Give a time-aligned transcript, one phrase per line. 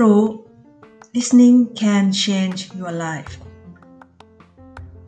[0.00, 0.22] รู้
[1.14, 3.32] listening can change your life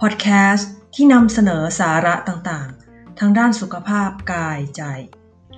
[0.00, 0.64] podcast
[0.94, 4.82] ที่นำเสนอสาระต่างๆ ทางด้านสุขภาพกายใจ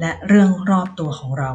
[0.01, 1.51] และเรื่องรอบตัวของเรา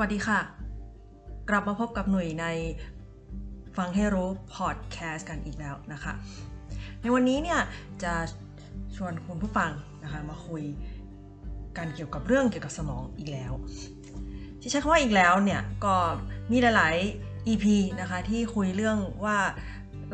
[0.00, 0.40] วัสดีค่ะ
[1.48, 2.46] กลับมาพบกับหนุ่ยใน
[3.76, 6.12] ฟังให้รู้พอดแคสต์กันอีกแล้วนะคะ
[7.00, 7.60] ในวันนี้เนี่ย
[8.02, 8.14] จะ
[8.96, 9.70] ชวนคุณผู้ฟัง
[10.02, 10.64] นะคะมาคุย
[11.76, 13.52] กันเกี่ยวกับเรื่องเกี่ยวกับสมองอีกแล้ว
[14.60, 15.94] ที่ใช้คำว่าอีกแล้วเนี่ยก็
[16.50, 17.64] มีหลาย ๆ EP
[18.00, 19.38] นะคะที่คุยเรื่องว่า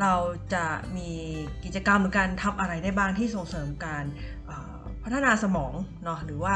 [0.01, 0.13] เรา
[0.53, 0.65] จะ
[0.97, 1.09] มี
[1.63, 4.05] กิจกรรมหรือการทำอะไรได้บ้างที่ส่งเสริมการ
[5.03, 6.55] พัฒนาสมองเนาะหรือว่า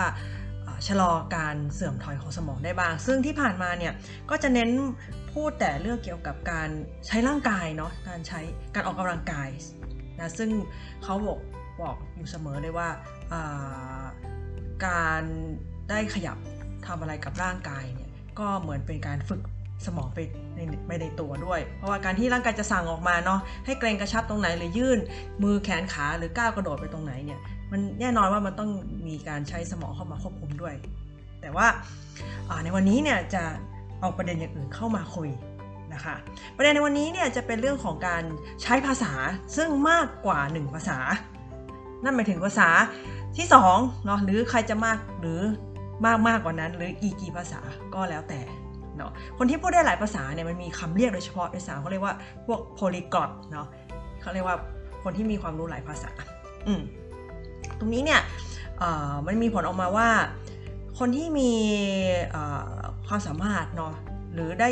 [0.87, 3.93] ชะลอการเสื่อมถอยของสมองได้บ้าง ซึ่งที่ผ่านมาเนี่ย
[4.29, 4.69] ก็จะเน้น
[5.33, 6.69] พูดแต่เรื่องเกี่ยวกับการ
[7.07, 8.39] ใช้ร่างกายเนาะการใช้
[8.75, 9.49] การออกกำลังกาย
[10.19, 10.49] นะซึ่ง
[11.03, 11.39] เขาบอก
[11.81, 12.89] บอกอยู่เสมอเลยว่า
[14.85, 15.23] การ
[15.89, 16.37] ได้ขยับ
[16.87, 19.41] ทำอะไรกับร่างกายเนี่ยก็เหมือนเป็นการฝึก
[19.85, 20.19] สมองไป
[20.55, 24.99] ในไปในตัวด้วย เพราะว่าการที่ร่างกายจะสั่งออกมาเนาะให้เกรงกระชับตรงไหนหรือยื่น
[25.43, 27.39] มือแขนขาหรือก้าวกระโดดไปตรงไหนเนี่ย
[27.71, 28.69] มันแน่นอนว่ามันต้อง
[29.07, 30.75] มีการใช้สมองเข้ามาควบคุมด้วย
[31.41, 31.67] แต่ว่า
[32.63, 33.43] ในวันนี้เนี่ยจะ
[33.99, 35.29] เอาประเด็นอย่างอื่นเข้ามาคุย
[35.93, 36.15] นะคะ
[36.57, 38.23] ประเด็นในวันนี้เนี่ยจะเป็นเรื่องของการ
[38.61, 39.13] ใช้ภาษา
[39.57, 40.97] ซึ่งมากกว่า 1 ภาษา
[42.03, 42.69] นั่นหมายถึงภาษา
[43.37, 45.39] ที่2เนาะหรือใครจะมากหรือ
[46.05, 47.59] มากมากกว่านั้นหรืออีกกี่ภาษา
[47.93, 48.41] ก็แล้วแต่
[48.97, 53.67] เนาะคนที่พูดได้หลายภาษาเนี่ยมันมีคำเรียกโดยเฉพาะภาษาเขาเรียกว่าพวกโพลีกรอตเนาะ
[54.21, 54.57] เขาเรียกว่า
[55.03, 56.11] คนที่มีความรู้หลายภาษา
[56.67, 56.81] อืม
[57.81, 58.21] ตรงนี้เนี่ย
[59.27, 60.09] มันมีผลออกมาว่า
[60.99, 61.51] คนที่มี
[63.07, 63.93] ความสามารถเนาะ
[64.33, 64.69] หรือได้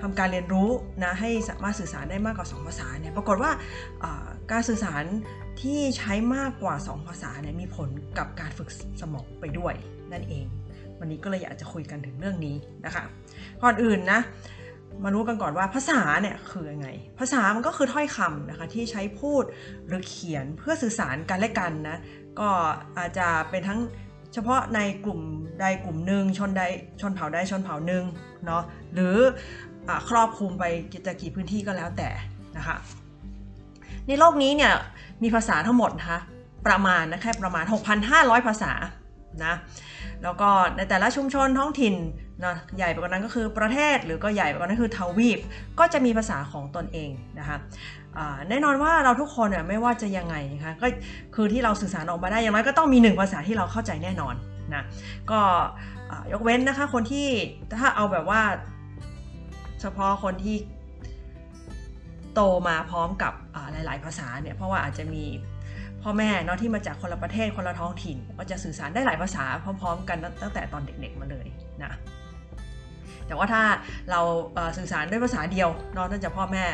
[0.00, 0.68] ทำการเรียนรู้
[1.02, 3.50] นะให้สามารถสื่อสารได้มากกว่า 2 ภาษาเนี่ยปรากฏว่า
[4.52, 5.04] การสื่อสาร
[5.60, 7.88] ที่ใช้มากกว่า 2 ภาษาเนี่ยมีผล
[8.18, 8.68] กับการฝึก
[9.00, 9.74] สมองไปด้วย
[10.12, 10.46] นั่นเอง
[10.98, 13.04] วันนี้ก็เลยอยากจะคุยกันถึงเรื่องนี้นะคะ
[13.62, 14.20] ก่อนอื่นนะ
[15.04, 16.88] มารู้กันก่อนว่าภาษาเนี่ยคือยังไง
[17.18, 19.44] ภาษามันก็คือถ้อยคำนะคะที่ใช้พูด
[19.86, 21.96] หรือเขียนเพื่อสื่อสารกันและกันนะ
[22.40, 22.48] ก็
[22.98, 23.80] อาจจะเป็นทั้ง
[24.34, 25.20] เฉพาะในกลุ่ม
[25.60, 26.62] ใดกลุ่มหนึ่งชนใด
[27.00, 28.04] ชนเผ่าใดชนเผ่าหนึ่ง
[28.46, 28.62] เนาะ
[28.94, 29.16] หรือ
[29.88, 30.64] อครอบคลุมไป
[31.06, 32.08] จะกี่พื้นที่ก็แล้วแต่
[32.56, 32.76] นะคะ
[34.06, 34.72] ในโลกนี้เนี่ย
[35.22, 36.20] มีภาษาทั้งหมดนะคะ
[36.66, 37.64] ประมาณนะแค่ประมาณ
[38.06, 38.72] 6,500 ภาษา
[39.44, 39.54] นะ
[40.22, 41.94] แล้วก็ในแต่ละชุมชนท้องถิ่น
[42.44, 45.38] นะใหญ่ไปกว่านั้นก็คือประเทศหรือก็ใหญ่ไปกว่านั้นคือทวีป
[45.78, 47.56] ก็จะมีภาษาของตนเองนะคะ
[48.48, 50.86] แน่นอนว่าเราทุกคนเนี่ยไม่ว่าจะยังไงนะคะก็
[51.34, 54.34] คือที่เราสื่อสารออกมาได้อย่างไรก็ต้องมีหนึ่งภาษาที่เราเข้าใจแน่นอน
[54.74, 54.82] นะ
[55.30, 55.40] ก็
[56.32, 57.28] ยกเว้นนะคะคนที่
[57.78, 58.42] ถ้าเอาแบบว่า
[59.80, 60.56] เฉพาะคนที่
[62.34, 63.32] โตมาพร้อมกับ
[63.72, 65.24] หลาย ๆ ภาษาเนี่ยเพราะว่าอาจจะมี
[66.02, 71.46] พ่อแม่เนาะที่มาจากคนละประเทศคนละท้องถิ่น ก็จะสื่อสารได้หลายภาษาพร้อม ๆ กันตั้งแต่ตอนเด็ก ๆ มาเลย
[71.82, 71.92] นะ
[73.28, 73.62] แต่ว่าถ้า
[74.10, 74.20] เรา
[74.78, 76.64] สื่อสารด้วยภาษาเดียวนอกจากพ่อแม่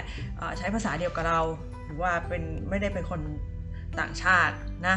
[0.58, 1.40] ใช้ภาษาเดียวกับเรา
[1.84, 3.20] หรือว่าเป็นไม่ได้เป็นคน
[4.00, 4.54] ต่างชาติ
[4.86, 4.96] นะ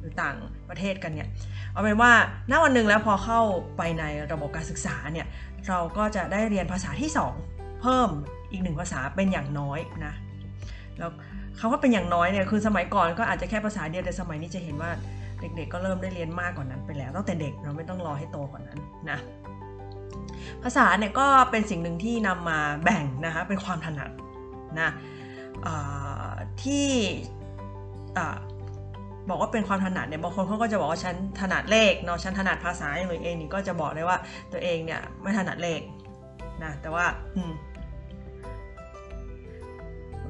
[0.00, 0.36] หรือต่าง
[0.68, 1.28] ประเทศกันเนี่ย
[1.72, 2.12] เอาเป็นว่า
[2.50, 3.40] ณวันหนึ่งแล้วพอเข้า
[3.76, 5.26] ไปในระบบการศึกษาเนี่ย
[5.68, 7.10] เราก็จะได้เรียนภาษาที่
[7.46, 8.08] 2 เพิ่ม
[8.50, 10.14] อีกหนึ่งภาษาเป็นอย่างน้อยนะ
[10.98, 11.10] แล้ว
[11.58, 14.90] คำว่าเป็นอย่างน้อยเนี่ยคือสมัยก่อนก็อาจจะแค่ภาษาเดียวแต่สมัยนี้จะเห็นว่า
[15.40, 18.78] เด็กๆก็เริ่มได้เรียนมากกว่านั้นไปแล้วตั้งแต่เด็กเราไม่ต้องรอให้โตกว่านั้น
[19.10, 19.18] นะ
[20.62, 24.10] ภาษาเนี่ยก็เป็นสิ่งหนึ่งที่นำมาแบ่งนะคะเป็นความถนัด
[24.80, 24.90] นะ
[26.62, 26.88] ที่
[29.28, 34.18] บอกว่าเป็นความถนัดเนี่ยบางคนเขาก็จะบอกว่าฉันถนัดเลขเนาะฉันถนัดภาษาอย่างเองนี่ก็จะบอกเลยว่า
[34.52, 35.80] ตัวเองเนี่ยไม่ถนัดเลข
[36.64, 37.06] นะแต่ว่า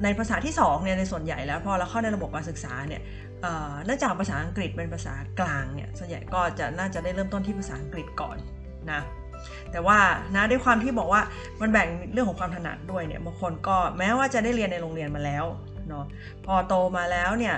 [0.03, 3.01] ในภาษาที่2เนี่ยในส่วนใหญ่แล้วพอเราเข้าในระบบการศึกษาเนี่ย
[3.85, 8.37] เนื่องจากภาษาอังกฤษเป็นภาษากลางเนี่ยส่วนใหญ่ก็จะน่าจะได้เริ่มต้นที่ภาษาอังกฤษก่อน
[8.91, 9.01] นะ
[9.71, 9.99] แต่ว่า
[10.35, 11.21] นะด้วยความที่บอกว่า
[11.61, 15.45] มันแบ่งเรื่องของความถนัดด้วยเนี่ยบางคนก็แม้ว่าจะได้เรียนในโรงเรียนมาแล้ว
[15.89, 16.05] เนาะ
[16.45, 17.55] พอโตมาแล้วเนี่ย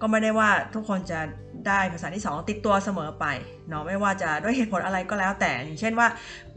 [0.00, 1.20] ก็ไม่ได้ว่าทุกคนจะ
[1.68, 3.26] ได้ภาษาที่ 2 ติดตัวเสมอไป
[3.68, 6.08] เนาะไม่ว่าจะด้วยเหตุผลอะไรก็แล้วแต่อย่างเช่นว่า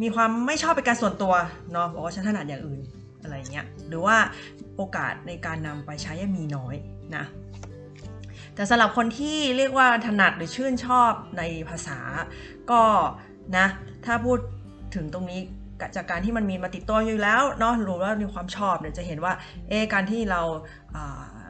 [0.02, 1.34] มีความไม่ชอบเป็นการส่วนตัว
[1.72, 2.82] เนาะบอกว่าฉันถนัดอย่างอื่น
[3.22, 4.18] อะไรเงี้ยหรือว่า
[4.76, 6.76] โอกาสในการนำไปใช้มีน้อย
[7.16, 7.26] นะ
[8.56, 12.00] แต่สำหรับคนที่เรียกว่าถนัดหรือชื่นชอบในภาษา
[12.72, 12.82] ก็
[13.58, 13.68] นะ
[14.06, 14.38] ถ้าพูด
[14.96, 15.42] ถึงตรงนี้
[15.96, 19.34] จากการที่มันมีมาติดตัวอยู่แล้วเนาะรู้ว่ามีความชอบเนี่ยจะเห็นว่า
[19.70, 20.42] เอการที่เรา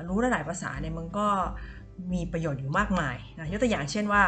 [0.08, 1.28] รู้หลายภาษาเนี่ยมันก็
[2.14, 4.22] มีประโยชน์อยู่มากมายนะยกตัวอย่างเช่นว่า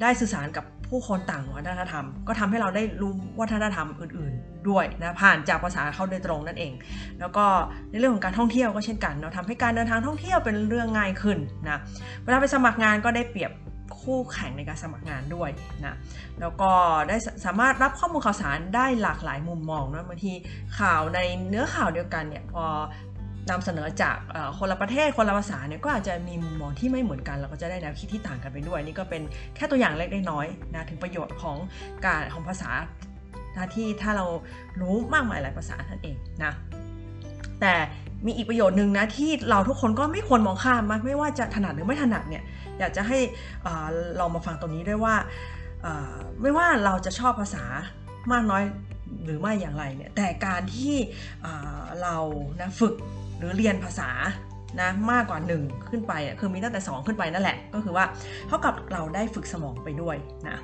[0.00, 6.72] ได้สื่อสารกับผู้คนต่างวัฒนธรรม ก็ทำให้เราได้รู้วัฒนธรรมอื่น ๆ ด้วยนะผ่านจากภาษาเขาโดยตรงนั่นเอง
[7.20, 7.44] แล้วก็
[7.90, 11.38] ในเรื่องของการท่องเที่ยวก็เช่นกันเนาะทำให้การเดินทางท่องเที่ยวเป็นเรื่องง่ายขึ้น
[11.68, 11.78] นะ
[12.24, 13.52] เวลาไปสมัครงานก็ได้เปรียบ
[14.00, 15.50] คู่แข่งในการสมัครงานด้วย
[15.84, 15.96] นะ
[16.40, 16.70] แล้วก็
[17.08, 17.16] ได้
[17.46, 20.32] สามารถรับข้อมูลข่าวสารได้หลากหลายมุมมองนะบางที
[20.78, 21.18] ข่าวใน
[21.48, 22.64] เนื้อข่าวเดียวกันเนี่ยพอ
[23.50, 24.16] นำเสนอจาก
[24.58, 29.22] คนละประเทศคนละภาษาเนี่ยก็อาจจะมีมุมมองที่ไม่เหมือนกันเราก็จะได้แนวคิดที่ต่างกันไปด้วย นี่ก็เป็น
[29.56, 31.56] แค่ตัวอย่างเล็กน้อยนะถึงประโยชน์ของ
[32.04, 32.70] การของภาษา
[33.74, 34.26] ที่ถ้าเรา
[34.80, 36.52] รู้มากมายหลายภาษาท่านเองนะ
[37.60, 37.74] แต่
[38.26, 42.42] มีอีกประโยชน์หนึ่งนะที่เราทุกคนก็ไม่ควรมองข้ามมากไม่ว่าจะถนัดหรือไม่ถนัดเนี่ย
[42.78, 43.18] อยากจะให้
[44.16, 45.14] เรามาฟังตรงนี้ด้วยว่า
[46.40, 47.64] ไม่ว่าเราจะชอบภาษา
[48.32, 48.62] มากน้อย
[49.24, 50.96] หรือไม่อย่างไรเนี่ยแต่การที่
[52.02, 52.16] เรา
[52.60, 52.94] นะฝึก
[53.38, 54.10] หรือเรียนภาษา
[54.80, 58.04] นะมากกว่า 1 ขึ้นไปอะคือมีตั้งแต่ 2 ขึ้นไปนั่นแหละ ก็คือว่า
[58.46, 60.16] เท่ากับเราได้ฝึกสมองไปด้วย
[60.48, 60.58] นะ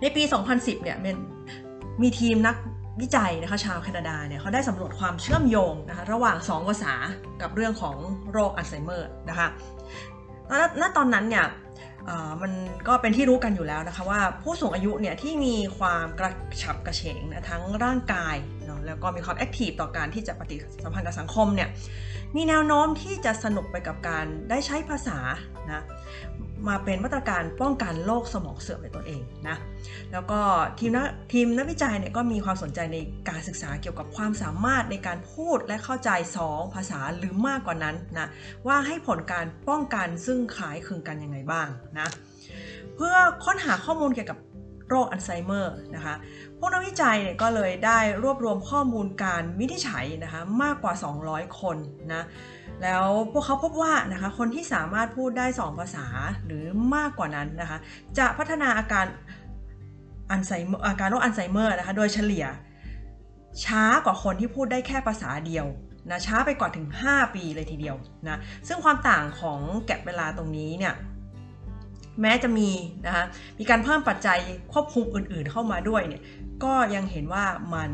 [0.00, 0.22] ในปี
[0.52, 0.96] 2010 เนี่ย
[2.02, 2.56] มีทีมนัก
[3.00, 6.94] วิจัยนะคะชาวแคนาดาเนี่ยเขาได้สำรวจความเชื่อมโยงนะคะระหว่าง 2 ภาษา
[7.42, 7.96] กับเรื่องของ
[8.32, 9.48] โรคอัลไซเมอร์นะคะ
[10.80, 11.46] ณตอนนั้นเนี่ย
[12.42, 12.52] มัน
[12.88, 16.32] ก็เป็นที่รู้กันอยู่แล้วนะคะว่าผู้สูงอายุเนี่ยที่มีความกระ
[16.62, 21.68] ฉับกระเฉงนะทั้งร่างกายเนาะแล้วก็มีความ active ต่อการที่จะปฏิสัมพันธ์กับสังคมเนี่ย
[22.36, 25.18] มีแนวโน้มที่จะสนุกไปกับการได้ใช้ภาษา
[25.72, 25.82] นะ
[26.68, 29.56] มาเป็นมาตรการป้องกันโรคสมองเสื่อมในตัวเองนะ
[30.12, 30.40] แล้วก็
[30.78, 36.10] ทีมนักทีมนักวิจัยเนี่ยก็มีความสนใจในการศึกษาเกี่ยวกับความสามารถในการพูดและเข้าใจ
[36.46, 38.28] 2 ภาษาหรือมากกว่านั้นนะ
[38.66, 41.68] ว่าให้ผลการป้องกันซึ่งคล้ายคลึงกันยังไงบ้าง
[41.98, 42.08] นะ
[42.96, 44.38] เพื่อค้นหาข้อมูลเกี่ยวกับ
[44.88, 46.14] โรคอัลไซเมอร์นะคะ
[46.58, 50.94] พวกนักวิจัยเนี่ยก็เลยได้รวบรวมข้อมูลการวินิจฉัยนะคะมากกว่า
[51.26, 51.76] 200 คน
[52.12, 52.24] นะ
[52.82, 56.06] แล้วพวกเขาพบว่านะคะคนที่สามารถพูดได้ 2 ภาษา
[56.46, 56.64] หรือ
[56.96, 57.78] มากกว่านั้นนะคะ
[58.18, 59.06] จะพัฒนาอาการ
[60.30, 62.44] อัลไซเมอร์อาการโรคอัลไซเมอร์นะคะโดยเฉลี่ย
[63.64, 65.66] ช้ากว่าคนที่พูดได้แค่ภาษาเดียว
[66.10, 68.38] นะช้าไปกว่าถึง 5 ปีเลยทีเดียวนะ
[68.68, 70.94] ซึ่งความต่างของ gap เวลาตรงนี้เนี่ย
[72.20, 72.70] แม้จะมี
[73.06, 73.24] นะคะ
[73.58, 74.38] มีการเพิ่มปัจจัย
[74.72, 76.22] ควบคุมอื่นๆเข้ามาด้วยเนี่ย
[76.64, 77.44] ก็ยังเห็นว่า
[77.74, 77.90] มัน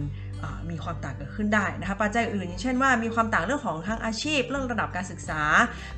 [0.71, 5.43] มีความต่างเกิดขึ้นได้นะคะปัจจัยอื่นอย่างเช่นว่ามีความต่างเรื่องของทั้งอาชีพ เรื่องระดับการศึกษา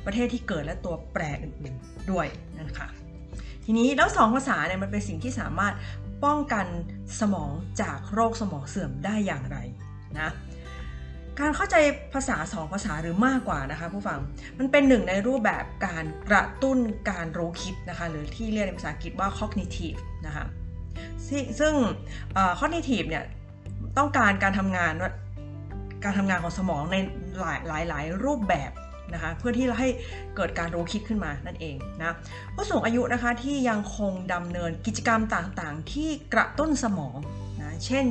[0.05, 2.27] ประเทศที่เกิดและตัวแปรอื่นๆด้วย
[2.59, 2.87] นะคะ
[3.65, 5.73] ทีนี้แล้วสองภาษาเนี่ยมันเป็นสิ่งที่สามารถ
[6.25, 6.65] ป้องกัน
[7.19, 7.51] สมอง
[7.81, 9.57] จากโรคสมองเสื่อมได้อย่างไร
[10.19, 10.31] นะ
[11.39, 11.75] การเข้าใจ
[12.13, 14.19] ภาษาสองภาษาหรือมากกว่านะคะผู้ฟัง
[14.59, 16.77] มันเป็นหนึ่งในรูปแบบการกระตุ้น
[17.09, 20.45] การรู้คิดนะคะหรือที่เรียกในภาษาอังกฤษว่า cognitive นะคะ
[21.59, 21.73] ซึ่ง
[22.59, 23.23] cognitive เนี่ย
[23.97, 24.93] ต้องการการทำงาน
[26.03, 26.97] การทำงานของสมองใน
[27.39, 28.71] หลายหลายหลายรูปแบบ
[29.13, 29.89] นะคะเพื่อที่จะให้
[30.35, 32.15] เกิดการรู้คิดขึ้นมานั่นเองนะ
[32.55, 37.17] ผู้สูงอายุนะคะที่ยังคงดำเนินกิจกรรมต่างๆ ที่กระตุ้นสมอง
[37.61, 38.05] นะเช่น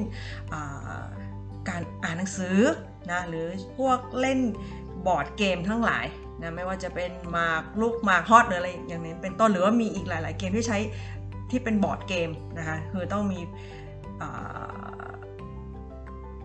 [1.68, 2.58] การอ่านหนังสือ
[3.10, 3.46] นะหรือ
[3.78, 4.38] พวกเล่น
[5.06, 6.06] บอร์ดเกมทั้งหลาย
[6.40, 10.78] นะไม่ว่าจะเป็นมากลูกมาฮอตหรืออะไรอย่างนี้เป็นต้นหรือว่ามีอีกหลาย ๆ เกมที่ใช้
[11.50, 13.40] ที่เป็นบอร์ดเกมนะคะคือต้องมี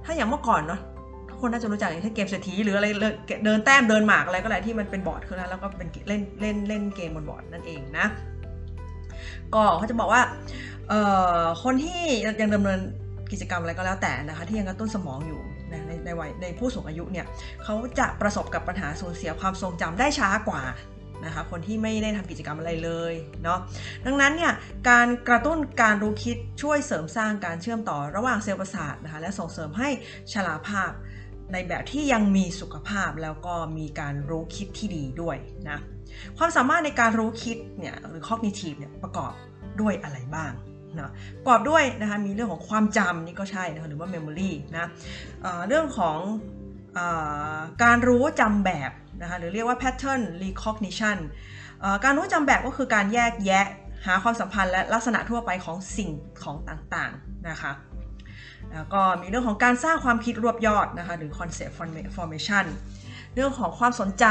[0.07, 0.81] ถ้าอย่างเมื่อก่อนเนาะ
[1.29, 2.87] ทุกคนน่าจะรู้จักอย่างเช่นเกมเศรษฐีหรืออะไร
[3.45, 8.05] เดินแต้มเดินหมากอะไรก็แล้วที่มันเป็นบอร์ดคือแล้วก็เป็นเล่นเล่นเล่นเกมบนบอร์ดนั่นเองนะ
[9.55, 10.21] ก็เขาจะบอกว่า
[11.63, 12.01] คนที่
[12.41, 12.79] ยังดำเนิน
[13.31, 15.73] กิจกรรมอะไรก็แล้วแต่นะคะที่ยังกระตุ้นสมองอยู่ใน
[16.05, 17.25] ในวัยในผู้สูงอายุเนี่ย
[17.63, 20.61] เขาจะประสบกับปัญหาสูญเสียความทรงจำได้ช้ากว่า
[21.25, 23.59] นะคะคนที่ไม่ได้ทำกิจกรรมอะไรเลยเนาะ
[24.05, 24.53] ดังนั้นเนี่ย
[24.89, 29.89] การกระตุ้นการรู้คิดช่วยเสริมสร้างการเชื่อมต่อระหว่างเซลล์ประสาทนะคะและส่งเสริมให้
[30.31, 30.91] ชราภาพ
[31.53, 35.37] ในแบบที่ยังมีสุขภาพแล้วก็มีการรู้คิดที่ดีด้วย
[35.69, 35.79] นะ
[36.37, 39.33] ความสามารถในการรู้คิดเนี่ยหรือ cognitive เนี่ยประกอบ
[39.81, 40.51] ด้วยอะไรบ้าง
[40.97, 44.89] นะประกอบด้วยนะคะมีเรื่องของความจำนี่ก็ใช่นะคะหรือว่า memory นะ
[45.41, 46.19] เเรื่องของ
[46.97, 46.99] อ
[47.83, 51.17] การรู้จำแบบ นะคะหรือเรียกว่า pattern recognition
[52.03, 53.65] การรู้จำแบบก็คือการแยกแยะ
[54.05, 56.09] หาความสัมพันธ์และลักษณะทั่วไปของสิ่ง
[56.43, 57.71] ของต่างๆนะคะ
[58.73, 61.73] แล้วก็มีเรื่องของการสร้างความคิดรวบยอดนะคะหรือ concept
[62.17, 62.65] formation
[63.35, 64.25] เรื่องของความสนใจ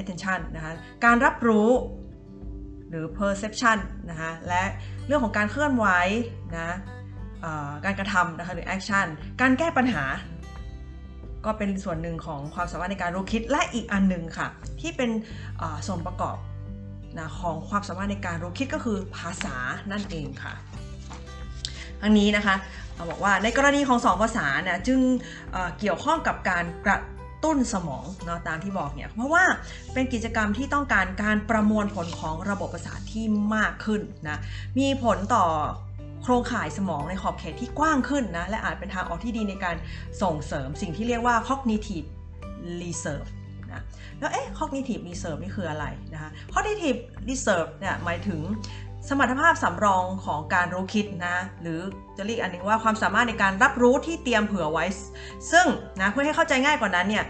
[0.00, 0.72] attention นะคะ
[1.04, 1.70] การรับรู้
[2.90, 3.78] หรือ perception
[4.10, 4.62] นะคะและ
[5.06, 5.86] เรื่องของการเคลื่อนไหว
[6.56, 6.76] นะ
[7.84, 9.06] การกระทำนะคะหรือ action
[9.40, 10.04] การแก้ปัญหา
[11.48, 14.48] ก็เป็นส่วนหนึ่งของความสามารถในการรู้คิดและอีกอันหนึ่งค่ะ
[14.80, 15.10] ที่เป็น
[15.86, 16.36] ส่วนประกอบ
[17.18, 19.56] นะของความสามารถในการรู้คิดก็คือภาษา
[19.92, 20.54] นั่นเองค่ะ
[22.00, 22.54] ทั้งนี้นะคะ
[23.10, 25.00] บอกว่าในกรณีของสองภาษาเนี่ยจึง
[25.78, 26.98] เกี่ยวข้องกับการกระ
[27.44, 29.44] ตุ้นสมองเนาะตามที่บอกเนี่ยเพราะว่า
[29.92, 33.24] เป็นกิจกรรมที่ต้องการการประมวลผลของระบบประสาทที่
[33.54, 34.38] มากขึ้นนะ
[34.78, 35.44] มีผลต่อ
[36.28, 39.76] ครงข่ายสมองในขอบเขตที่กว้างขึ้นนะ และอาจเป็นทางออกที่ดีในการ
[40.22, 42.08] ส่งเสริมสิ่งที่เรียกว่า cognitive
[42.82, 43.28] reserve
[43.72, 43.82] นะ
[44.18, 48.40] แล้วเอ๊ะ cognitive reserve นี่คืออะไรนะคะ cognitive reserve เนี่ยหมายถึง
[49.08, 51.80] สมรรถภาพสำรองของการรู้คิดนะ หรือ
[52.16, 54.84] จะเรียกอันนึงว่าความสามารถในการรับรู้ที่เตรียมเผื่อไว้
[55.52, 55.66] ซึ่ง
[56.00, 57.24] นะเพื่อให้เข้าใจง่ายกว่านั้นเนี่ย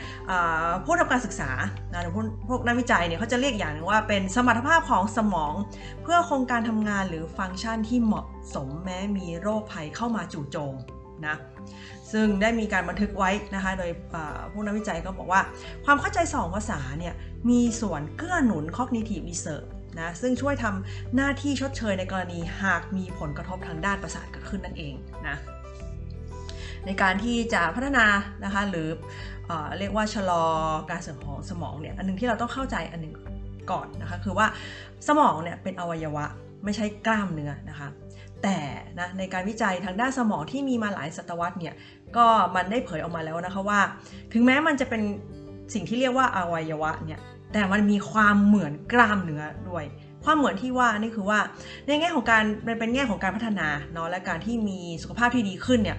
[0.85, 1.51] ผู้ทำการศึกษา
[1.93, 2.13] นะหรือ
[2.49, 5.53] พวกนักวิจัยเนี่ยเขาจะเรียกอย่างนึงว่าเป็นสมรรถภาพของสมอง
[6.03, 10.75] เพื่อคงการทำงานหรือฟังก์ชันที่เหมาะสมแม้มีโรคภัยเข้ามาจู่โจม
[11.27, 11.37] นะ
[12.13, 13.91] ซึ่งได้มีการบันทึกไว้นะคะโดย
[14.53, 15.41] ผู้นักวิจัยก็บอกว่า
[15.85, 17.15] ความเข้าใจ 2 ภาษาเนี่ย
[17.51, 24.95] มีส่วนเกื้อหนุน cognitive research นะซึ่งช่วยทำหน้าที่ชดเชยในกรณีหากมีผลกระทบทางด้านประสาทเกิดขึ้นนั่นเอง
[25.28, 25.37] นะ
[26.87, 28.07] ในการที่จะพัฒนา
[28.45, 28.88] นะคะหรือ
[29.47, 30.45] เอเรียกว่าชะลอ
[30.90, 33.14] การเสื่อมของสมองเนี่ยอันนึงที่เราต้องเข้าใจอันนึง
[33.71, 34.47] ก่อนนะคะคือว่า
[35.09, 36.25] สมองเนี่ยเป็นอวัยวะ
[36.64, 37.88] ไม่ใช่กล้ามเนื้อนะคะ
[38.42, 38.59] แต่
[38.99, 41.75] นะในการวิจัยทางด้านสมองที่มีมาหลายศตวรรษเนี่ย
[42.16, 43.80] ก็มันได้เผยออกมาแล้วนะคะว่า
[44.33, 45.02] ถึงแม้มันจะเป็น
[45.75, 47.21] สิ่งที่เรียกว่าอวัยวะเนี่ย
[47.52, 49.85] แต่มันมีความเหมือนกล้ามเนื้อด้วย
[50.25, 51.38] ความเหมือนที่ว่านี่คือว่า
[51.87, 55.97] ในแง่ของการมันเป็นแง่ของการพัฒนาเนาะและการที่มีสุขภาพที่ดีขึ้นเนี่ย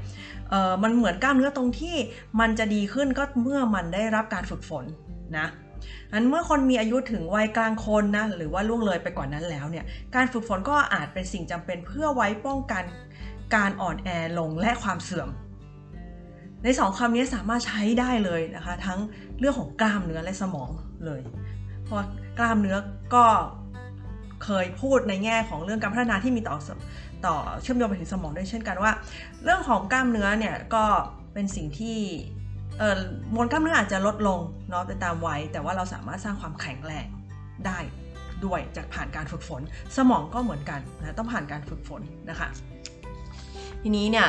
[0.50, 1.96] เออมันเหมือนกล้ามเนื้อตรงที่
[2.40, 4.86] มันจะดีขึ้นก็เมื่อมันได้รับการฝึกฝน
[5.38, 5.48] นะ
[6.12, 12.84] อันเมื่อคนมีอายุถึงวัยกลางคนนะหรือว่าล่วงเลยไปกว่านั้นแล้วเนี่ยการฝึกฝนก็อาจเป็นสิ่งจำเป็นเพื่อไว้ป้องกัน
[13.56, 15.30] การอ่อนแอลงและความเสื่อม
[16.64, 19.00] ในสองคำนี้สามารถใช้ได้เลยนะคะ ทั้ง
[19.40, 20.70] เรื่องของกล้ามเนื้อและสมอง
[21.06, 21.22] เลย
[21.86, 21.98] เพราะ
[22.40, 22.78] กล้ามเนื้อ
[23.16, 23.26] ก็
[24.44, 26.58] เคยพูดในแง่ของเรื่องการพัฒนาที่มีต่อ
[27.26, 28.92] ต่อเชื่อมโยงไปถึงสมองด้วยเช่นกันว่า
[29.44, 30.86] เรื่องของกล้ามเนื้อเนี่ยก็
[31.34, 31.98] เป็นสิ่งที่
[32.80, 32.96] เออ
[33.36, 37.08] มวลกล้ามเนื้ออาจจะลดลงเนาะไปตามวัยแต่ว่าเราสามารถสร้างความแข็งแรง
[37.66, 37.80] ได้
[38.46, 39.62] ด้วยจากผ่านการฝึกฝน
[39.98, 42.48] สมองก็เหมือนกันนะต้องผ่านการฝึกฝนนะคะ
[43.82, 44.28] ทีนี้เนี่ย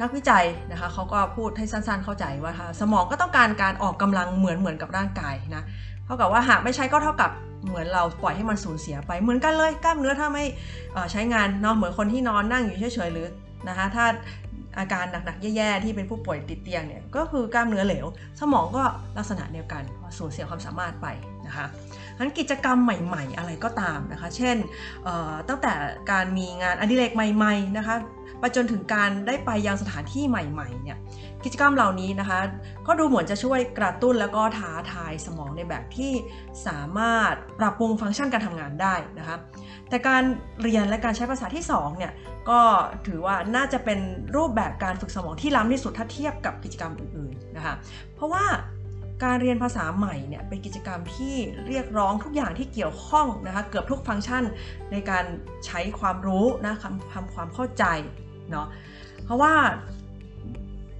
[0.00, 5.62] นักวิจัยนะคะเขาก็พูดให้สั้นๆ เข้าใจว่าสมองก็ต้องการการออกกำลังเหมือนเหมือนกับร่างกายนะ
[6.04, 7.30] เท่ากับว่าหากไม่ใช้ก็เท่ากับ
[7.66, 10.44] เหมือนเราปล่อยให้มันสูญเสียไปเหมือนกันเลยกล้ามเนื้อถ้าไม่
[11.12, 13.28] ใช้งานเนาะเหมือนคนที่นอนนั่งอยู่เฉยๆหรือ
[13.68, 14.04] นะคะถ้า
[14.78, 18.06] อาการหนักๆแย่ๆที่เป็นผู้ป่วยติดเตียงเนี่ยก็คือกล้ามเนื้อเหลว
[18.40, 18.82] สมองก็
[19.18, 19.82] ลักษณะเดียวกัน
[20.18, 21.06] สูญเสียความสามารถไป
[21.46, 21.66] นะคะ
[22.18, 24.56] นั้นกิจกรรมใหม่ ๆ อะไรก็ตามนะคะ เช่น
[25.48, 25.72] ตั้งแต่
[26.10, 27.96] การมีงานอดิเรกใหม่ ๆ นะคะ
[28.40, 30.98] ไปจนถึงการได้ไปยังสถานที่ใหม่ๆเนี่ย
[31.44, 32.40] กิจกรรมเหล่านี้นะคะ
[32.86, 36.12] ก็ดูเหมือนจะช่วยกระตุ้นแล้วก็ท้าทายสมองในแบบที่
[36.66, 39.36] สามารถปรับปรุงฟังก์ชันการทำงานได้นะคะ
[39.88, 40.22] แต่การ
[40.62, 42.12] เรียนและการใช้ภาษาที่2เนี่ย
[42.50, 42.60] ก็
[43.06, 43.98] ถือว่าน่าจะเป็น
[44.36, 47.74] รูปแบบการฝึกสมองที่ล้ำที่สุดถ้าเทียบกับกิจกรรมอื่นๆนะคะ
[48.14, 48.44] เพราะว่า
[49.24, 51.34] การเรียนภาษาใหม่เนี่ยเป็นกิจกรรมที่
[51.66, 54.44] เรียกร้องทุกอย่างที่เกี่ยวข้องนะคะเกือบทุกฟังก์ชัน
[54.92, 55.24] ในการ
[55.66, 56.74] ใช้ความรู้นะ
[57.14, 57.84] ทำความเข้าใจ
[58.50, 58.66] เนาะ
[59.24, 59.52] เพราะว่า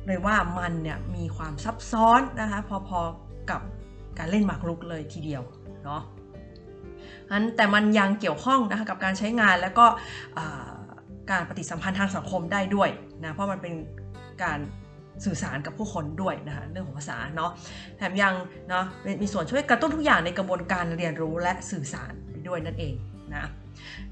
[0.06, 3.60] เลยว่ามันเนี่ยมีความซับซ้อนนะคะพอๆกับ
[4.18, 5.42] การเล่นหมากรุกเลยทีเดียว
[5.84, 6.02] เนาะ
[7.30, 9.86] นั้นแต่มันยังเกี่ยวข้องนะคะกับการใช้งานแล้วก็
[11.30, 12.90] การปฏิสัมพันธ์ทางสังคมได้ด้วย
[13.24, 13.74] นะเพราะมันเป็น
[14.42, 14.58] การ
[15.24, 17.50] สื่อสารกับผู้คนด้วยนะคะเรื่องของภาษาเนาะ
[17.96, 18.34] แถมยัง
[18.68, 18.84] เนาะ
[19.22, 22.12] มีส่วนช่วยกระตุ้นทุกอย่างในกระบวนการเรียนรู้และสื่อสาร
[22.48, 22.94] ด้วยนั่นเอง
[23.34, 23.44] นะ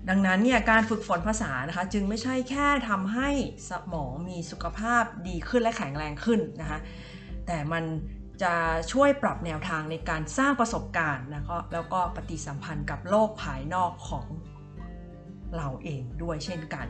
[0.09, 3.29] ดังนั้นเนี่ยการฝึกฝนภาษานะคะ จึงไม่ใช่แค่ทำให้
[3.71, 6.79] สมองมีสุขภาพดีขึ้นและแข็งแรงขึ้นนะคะ
[7.47, 7.85] แต่มัน
[8.43, 8.55] จะ
[8.93, 14.27] ช่วยปรับแนวทางในการสร้างประสบการณ์นะแล้วก็ปฏิสัมพันธ์กับโลกภายนอกของ
[15.57, 16.87] เราเองด้วยเช่นกัน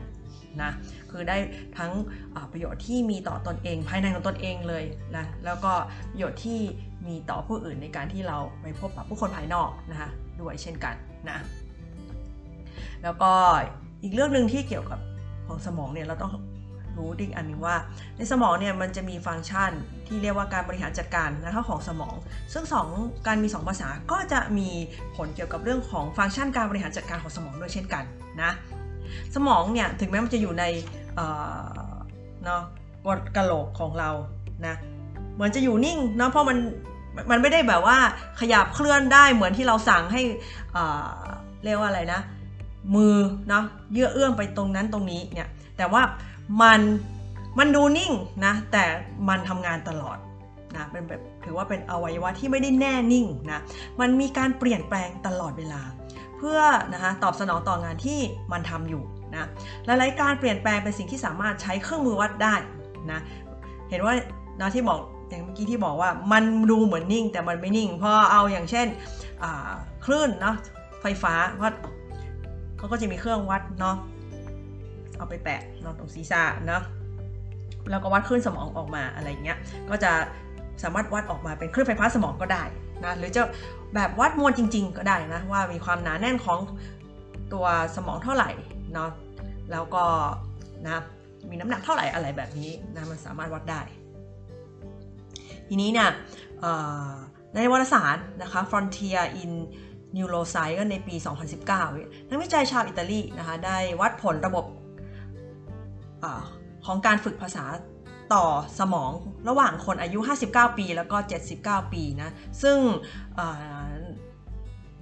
[0.61, 0.71] นะ
[1.11, 1.37] คือได้
[1.77, 1.91] ทั้ง
[2.51, 4.83] ประโยชน์ที่มีต่อตอนเองภายในของตนเองเลย
[5.17, 5.73] นะแล้วก็
[6.11, 6.59] ประโยชน์ที่
[7.07, 10.09] มีต่อผู้อื่นในการที่เราไปพบปะผู้คนภายนอกนะคะ
[10.41, 10.95] ด้วยเช่นกัน
[11.29, 11.37] นะ
[13.03, 13.31] แล้วก็
[14.03, 14.99] อีกเรื่องหนึ่งที่เกี่ยวกับ
[15.47, 16.31] ของสมองเนี่ยเราต้อง
[16.97, 17.75] รู้ดิอันนึงว่า
[18.17, 19.71] ในสมองเนี่ยมันจะมีฟังก์ชัน
[20.07, 22.15] ที่เรียกว่าการบริหารจัดการนะคะของสมอง
[22.53, 22.87] ซึ่งสอง
[23.27, 24.69] การมี 2 ภาษาก็จะมี
[25.15, 28.03] ผลเกี่ยวกับเรื่องของฟังก์ชันการบริหารจัดการของสมองด้วยเช่นกัน
[28.41, 28.51] นะ
[29.35, 30.63] สมองเนี่ยถึงแม้มันจะอยู่ใน
[32.45, 32.61] เนาะ
[33.35, 34.09] กระโหลกของเรา
[34.67, 34.75] นะ
[35.35, 36.57] เหมือนจะอยู่นิ่งเนาะเพราะมัน
[37.31, 37.97] มันไม่ได้แบบว่า
[38.39, 40.21] ขยับเคลื่อนได้เหมือนที่เราสั่งให้
[41.63, 42.21] เรียกว่าอะไรนะ
[42.95, 43.15] มือ
[43.49, 43.63] เนาะ
[43.93, 46.01] เยื่อเอื้อมไปตรงนั้นตรงนี้เนี่ยแต่ว่า
[46.61, 46.79] มัน
[47.59, 48.11] มันดูนิ่ง
[48.45, 48.83] นะแต่
[49.29, 50.17] มันทำงานตลอด
[50.75, 53.59] นะเป็นแบบถือว่าเป็นอวัยวะที่ไม่ได้แน่นิ่งนะ
[53.99, 55.81] มันมีการเปลี่ยนแปลงตลอดเวลา
[56.37, 56.59] เพื่อ
[56.93, 58.19] นะคะตอบสนองต่องานที่
[58.51, 59.03] มันทำอยู่
[59.33, 59.47] นะ
[59.85, 62.55] หลายๆการเปลี่ยนแปลงเป็นสิ่งที่สามารถใช้เครื่องมือวัดได้
[63.11, 63.19] นะ
[63.89, 64.13] เห็นว่า
[64.61, 68.87] นะที่บอกอย่างเมื่อกี้ที่บอกว่ามันดูเหมือนนิ่งแต่มันไม่นิ่งพราะเอาอย่างเช่น
[70.05, 70.55] คลื่นเนาะ
[71.01, 71.73] ไฟฟ้าเพราะ
[72.77, 73.95] เขาก็จะมีเครื่องวัดเนาะ
[75.17, 76.83] เอาไปแปะเนาะตรงศีรษะเนาะ
[77.89, 79.57] แล้วก็วัดคลื่นสมองออกมาอะไรเงี้ย
[79.89, 80.11] ก็จะ
[80.83, 82.63] สามารถวัดออกมาเป็นคลื่นไฟฟ้าสมองก็ได้
[83.05, 83.41] นะหรือจะ
[83.95, 86.59] แบบวัดมวลจริง ๆ ก็ได้นะว่ามีความหนาแน่นของ
[87.53, 87.65] ตัว
[87.95, 88.49] สมองเท่าไหร่
[88.93, 89.09] เนาะ
[89.71, 90.03] แล้วก็
[90.85, 91.01] นะ
[91.49, 93.81] มีน้ำหนักเท่าไหร่อะไรแบบนี้นะมันสามารถวัดได้
[95.67, 96.09] ทีนี้เนี่ย
[97.55, 99.51] ในวารสารนะคะ Frontier in
[100.15, 101.15] Neuroscience ในปี
[101.73, 104.65] 2019 นักวิจัยชาวอิตาลีนะคะได้วัดผลระบบ
[106.23, 106.25] อ
[106.85, 107.65] ของการฝึกภาษา
[108.33, 108.45] ต่อ
[108.79, 109.11] สมอง
[109.49, 111.17] ระหว่างคนอายุ 59 ปี แล้วก็
[111.55, 112.29] 79 ปีนะ
[112.63, 112.77] ซึ่ง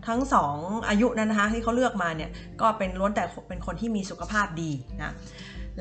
[0.08, 0.56] ทั้งสอง
[0.90, 2.32] อายุนั้นนะคะที่เขาเลือกมาเนี่ย
[2.62, 5.14] ก็เป็นล้วนแต่เป็นคนที่มีสุขภาพดีนะ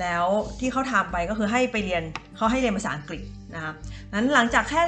[0.01, 0.27] แล้ว
[0.61, 2.03] ที่เขาทำไปก็คือให้ไปเรียน
[2.37, 3.23] เขาให้เรียนภาษาอังกฤษ
[3.55, 3.73] นะคะ
[4.13, 4.83] นั้นหลังจากแค่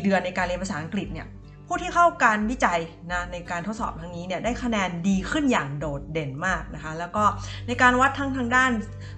[0.00, 1.26] 4 เดือนในการเรียนภาษาอังกฤษเนี่ย
[1.70, 2.80] ผู้ที่เข้าการวิจัย
[3.12, 7.24] นะในการทดสอบครั้งนี้เนี่ยได้คะแนนดีขึ้นอย่างโดดเด่นมากนะคะ แล้วก็
[7.66, 8.70] ในการวัดทั้งทางด้าน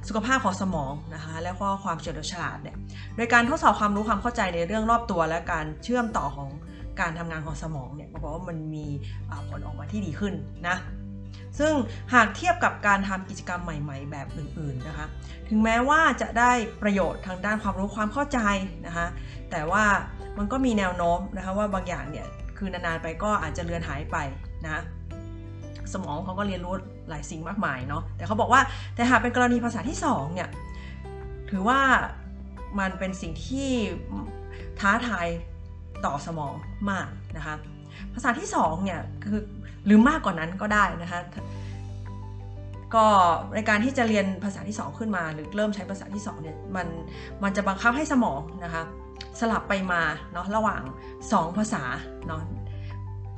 [0.09, 2.76] สุขภาพของสมองนะคะแล้วก็ความเฉลียวฉลาดเนี่ย
[3.16, 6.49] โดยการทดสอบความรู้ความเข้าใจในเรื่องรอบตัว และการเชื่อมต่อของ
[7.00, 8.87] การทำงานของสมองเนี่ยบอกว่ามันมี
[9.49, 10.35] ผลออกมาที่ดีขึ้น
[10.69, 10.76] นะ
[11.59, 11.73] ซึ่ง
[12.14, 15.07] หากเทียบกับการทำกิจกรรมใหม่ ๆ แบบอื่นๆนะคะ
[15.49, 16.52] ถึงแม้ว่าจะได้
[16.83, 18.38] ประโยชน์ทางด้านความรู้ความเข้าใจ
[18.87, 19.07] นะคะ
[19.50, 19.85] แต่ว่า
[20.38, 22.26] มันก็มีแนวโน้มนะคะว่าบางอย่างเนี่ย
[22.61, 24.17] คือนานๆไปก็อาจจะเลือนหายไป
[24.64, 24.83] นะ
[25.93, 26.75] สมองเขาก็เรียนรู้
[27.09, 28.61] หลายสิ่งมากมายเนาะแต่เขาบอกว่า
[28.95, 30.49] แต่หากเป็นกรณีภาษาที่2เนี่ย
[31.50, 31.81] ถือว่า
[32.79, 33.71] มันเป็นสิ่งที่
[34.81, 35.26] ท้าทาย
[36.05, 36.55] ต่อสมอง
[36.90, 37.55] มากนะคะ
[38.14, 39.40] ภาษาที่2เนี่ยคือ
[39.87, 41.21] หรือมากกว่านั้นก็ได้นะคะ
[42.95, 43.07] ก็
[43.55, 46.87] ในการที่จะเรียนภาษาที่ 2 ขึ้นมา หรือเริ่มใช้ภาษาที่2เนี่ยมัน
[47.42, 48.83] มันจะบังคับให้สมองนะคะ
[49.40, 50.02] สลับไปมา
[50.33, 50.83] เนาะระหว่าง
[51.20, 51.83] 2 ภาษา
[52.26, 52.42] เนาะ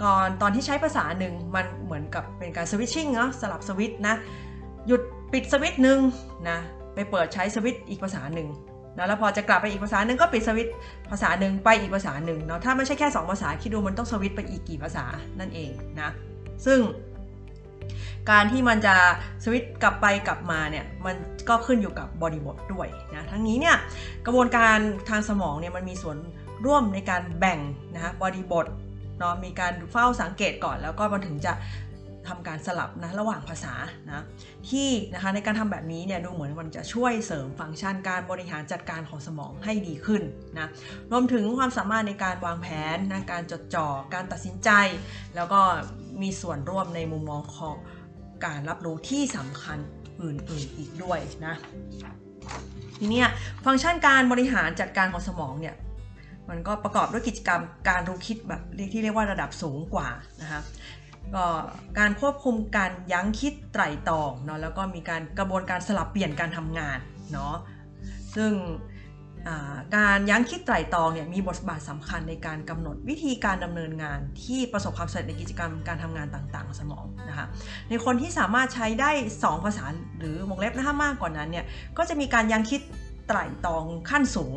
[0.02, 4.14] ก่อนตอนที่ใช้ภาษาหนึ่งมันเหมือนกับเป็นการสวิตชิ่งเนาะสลับสวิตนะ
[4.86, 5.98] หยุดปิดสวิตหนึ่ง
[6.48, 6.58] นะ
[6.94, 8.48] ไปเปิดใช้สวิตอีกภาษาหนึ่ง
[8.98, 10.68] นะแล้วพอจะกลับไปอีกภาษาหนึ่งก็ปิดสวิต
[11.10, 15.04] ภาษาหนึ่งไปอีกภาษาหนึ่งเนาะถ้าไม่ใช่แค่ 2 ภาษาคิดดูมันต้องสวิตไปอีกกี่ภาษา
[15.40, 16.10] นั่นเองนะ
[16.66, 16.78] ซึ่ง
[18.30, 18.94] การที่มันจะ
[19.44, 21.16] สวิตกลับไปกลับมาเนี่ยมัน
[21.48, 23.76] ก็ขึ้นอยู่กับบริบทด้วยนะทั้งนี้เนี่ย
[24.26, 24.76] กระบวนการ
[25.08, 26.16] ทางสมองเนี่ยมันมีส่วน
[26.66, 27.60] ร่วมในการแบ่ง
[27.94, 28.66] นะบริบท
[29.18, 31.52] เนาะมีการเฝ้าสังเกตก่อน แล้วก็มาถึงจะ
[32.28, 33.74] ทำการสลับนะระหว่างภาษา
[34.10, 34.24] นะ
[34.68, 40.22] ที่นะคะในการทำแบบนี้เนี่ยดูเหมือนมันจะช่วยเสริมฟังก์ชันการบริหารจัดการของสมองให้ดีขึ้น
[40.58, 40.68] นะ
[41.12, 44.70] รวมถึงความสามารถในการวางแผนนะการจดจ่อการตัดสินใจ
[45.36, 45.60] แล้วก็
[46.22, 47.76] มีส่วนร่วมในมุมมองของ
[48.44, 49.78] การรับรู้ที่สำคัญ
[50.22, 51.54] อื่นๆอีกด้วยนะ
[52.98, 53.22] ทีนี้
[53.64, 55.74] ฟังก์ชันการบริหารจัดการของสมองเนี่ย
[56.48, 58.60] มันก็ประกอบด้วยกิจกรรมการรู้คิดแบบ
[58.92, 60.08] ที่เรียกว่าระดับสูงกว่า
[60.42, 60.60] นะคะ
[61.34, 61.44] ก็
[61.98, 66.98] การควบคุมการยั้งคิดไตร่ตรองเนาะแล้วก็มีการกระบวนการสลับเปลี่ยนการทำงาน
[67.32, 67.54] เนาะ
[68.36, 68.52] ซึ่ง
[69.96, 77.46] การยั้งคิดไตร่ตรองเนี่ยมีบทบาทสำคัญในการกำหนดวิธีการดำเนินงานที่ประสบความสำเร็จในกิจกรรมการทำงานต่างๆของสมองนะคะ
[77.88, 79.84] ในคนที่สามารถใช้ได้ 2 ภาษา
[80.18, 81.64] หรือวงเล็บนะคะมากกว่านั้นเนี่ย
[81.98, 82.80] ก็จะมีการยั้งคิด
[83.28, 84.56] ไตร่ตรองขั้นสูง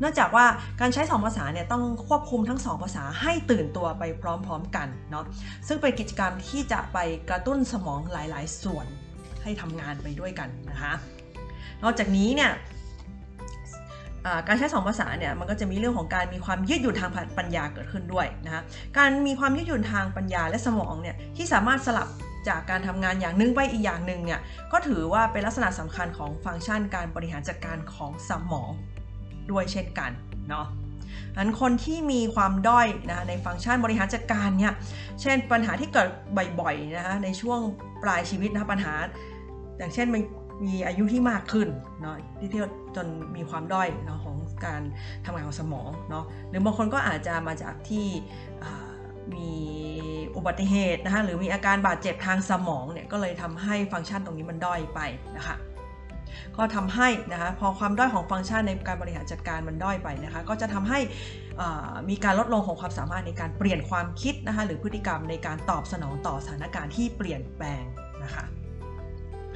[0.00, 0.46] เนื่องจากว่า
[0.80, 5.24] การใช้ 2 ภาษาเนี่ยต้องควบคุมทั้ง 2 ภาษาให้ตื่นตัวไปพร้อมๆกันเนาะ
[5.66, 6.98] ซึ่งเป็นกิจกรรมที่จะไป
[7.30, 8.86] กระตุ้นสมองหลายๆ ส่วน
[9.42, 10.92] ให้ทำงานไปด้วยกันนะคะ
[11.82, 12.50] นอกจากนี้เนี่ย
[14.46, 18.62] การใช้ 2 ภาษาเนี่ยมันก็จะมีเรื่องของการมีความยืดหยุ่นทางปัญญาเกิดขึ้นด้วยนะคะ
[18.98, 22.08] การมีความยืดหยุ่นทางปัญญาและสมองเนี่ยที่สามารถสลับ
[22.48, 24.40] จากการทำงานอย่างนึงไปอีกอย่างหนึ่งเนี่ย
[24.72, 28.70] ก็ถือว่าเป็นลักษณะสำคัญของฟังก์ชันการบริหารจัดการของสมอง
[29.50, 30.10] ด้วยเช่นกัน
[30.48, 30.66] เนาะ
[31.36, 34.74] อันคนที่มีความด้อยนะในฟังก์ชันบริหารจัดการเนี่ย
[35.20, 36.08] เช่นปัญหาที่เกิด
[36.60, 37.60] บ่อยๆนะคะในช่วง
[38.02, 38.94] ปลายชีวิตนะปัญหา
[39.78, 40.06] อย่างเช่น
[40.66, 41.68] มีอายุที่มากขึ้น
[42.00, 42.60] เนาะที่ที่
[42.96, 44.82] จนมีความด้อยเนาะของการ
[45.24, 48.06] ทำงานของสมองเนาะหรือบางคนก็อาจจะมาจากที่
[49.34, 49.50] มี
[50.36, 55.00] อุบัติเหตุนะคะหรือมีอาการบาดเจ็บทางสมองเนี่ยก็เลยทำให้ฟังก์ชันตรงนี้มันด้อยไป
[55.36, 55.56] นะคะ
[56.56, 60.98] ก็ทำให้นะคะพอความด้อยของฟังก์ชันในการบริหารจัดการมันด้อยไปนะคะก็จะทำให้
[62.10, 67.84] มีการลดลงของความสามารถในการเปลี่ยนความคิดนะคะหรือพฤติกรรมในการตอบสนองต่อสถานการณ์ที่เปลี่ยนแปลง
[68.24, 68.44] นะคะ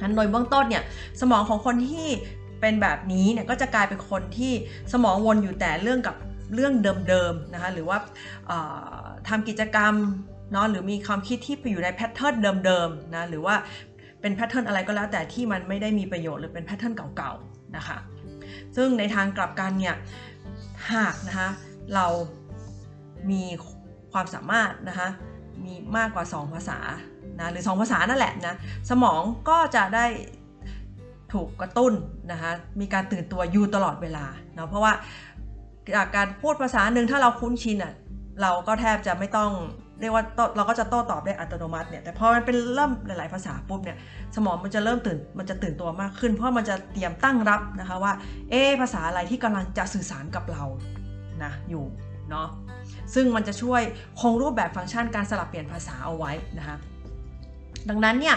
[0.01, 0.83] นั้นโดยเบื้องต้นเนี่ย
[1.21, 2.07] สมองของคนที่
[2.61, 4.53] เป็นแบบนี้เนี่ยก็จะกลายเป็นคนที่
[4.93, 6.15] สมองวนอยู่แต่เรื่องกับ
[6.53, 6.73] เรื่อง
[7.09, 7.97] เดิมๆนะคะหรือว่า
[9.27, 9.93] ทำกิจกรรม
[10.51, 13.55] เนาะหรือมีความคิดที่อยู่ในแพทเทิร์นเดิมๆนะหรือว่า
[14.21, 17.97] เป็นแพทเทิร์นอะไรก็แล้วแต่ที่มันไม่ได้มีประโยชน์หรือเป็นแพทเทิร์นเก่าๆนะคะ
[18.75, 19.95] ซึ่งในทางกลับกันเนี่ย
[20.93, 21.49] หากนะคะ
[21.95, 22.07] เรา
[23.31, 23.43] มี
[24.11, 25.09] ความสามารถนะคะ
[25.65, 26.79] มีมากกว่า 2 ภาษา
[27.39, 28.55] นะหรือ 2 ภาษานั่นแหละนะ
[28.89, 30.05] สมองก็จะได้
[31.33, 31.93] ถูกกระตุ้น
[32.31, 34.93] นะคะมีการตื่นตัวอยู่ตลอดเวลาเนาะเพราะว่า
[35.95, 37.93] จากการพูดภาษาหนึ่งถ้าเราคุ้นชินอะ
[38.41, 39.51] เราก็แทบจะไม่ต้อง
[39.99, 40.23] เรียกว่า
[40.55, 43.97] เราก็จะโต้ตอบได้อัตโนมัติเนี่ยแต่พอมันเป็นเริ่มหลาย ๆ ภาษาปุ๊บเนี่ย
[44.35, 48.13] สมองมันจะเริ่มตื่นมันจะตื่นตัวมากขึ้น เพราะมันจะเตรียมตั้งรับนะคะว่า
[48.49, 50.63] เอ๊ภาษาอะไรที่กำลังจะสื่อสารกับเรา
[51.43, 51.83] นะอยู่
[52.29, 52.47] เนาะ
[53.13, 53.81] ซึ่งมันจะช่วย
[54.19, 56.77] คงรูปแบบฟังก์ชันการสลับเปลี่ยนภาษาเอาไว้นะคะ
[57.89, 58.35] ดังนั้นเนี่ย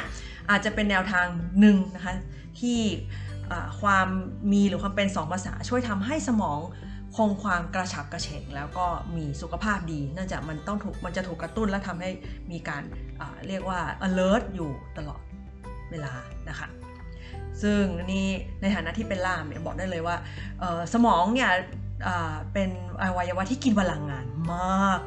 [0.50, 1.26] อาจจะเป็นแนวทาง
[1.60, 2.14] หนึ่งนะคะ
[2.60, 2.78] ที่
[3.80, 4.08] ความ
[4.52, 6.58] มีหรือความเป็น 2 ภาษาช่วยทำให้สมอง
[7.16, 12.10] คงความกระฉับกระเฉงแล้วก็มีสุขภาพดีเนื่องจากมันต้องถูกมันจะถูกกระตุ้นและทำให้
[12.50, 12.82] มีการ
[13.48, 15.20] เรียกว่า alert อยู่ตลอด
[15.90, 16.12] เวลา
[16.48, 16.68] นะคะ
[17.62, 17.82] ซึ่ง
[18.12, 18.26] นี่
[18.60, 20.16] ในฐานะที่เป็นล่ามเนี่ยบอกได้เลยว่า
[20.92, 21.50] สมองเนี่ย
[22.52, 22.70] เป็น
[23.02, 25.00] อวัยวะที่กินพลังงานมาก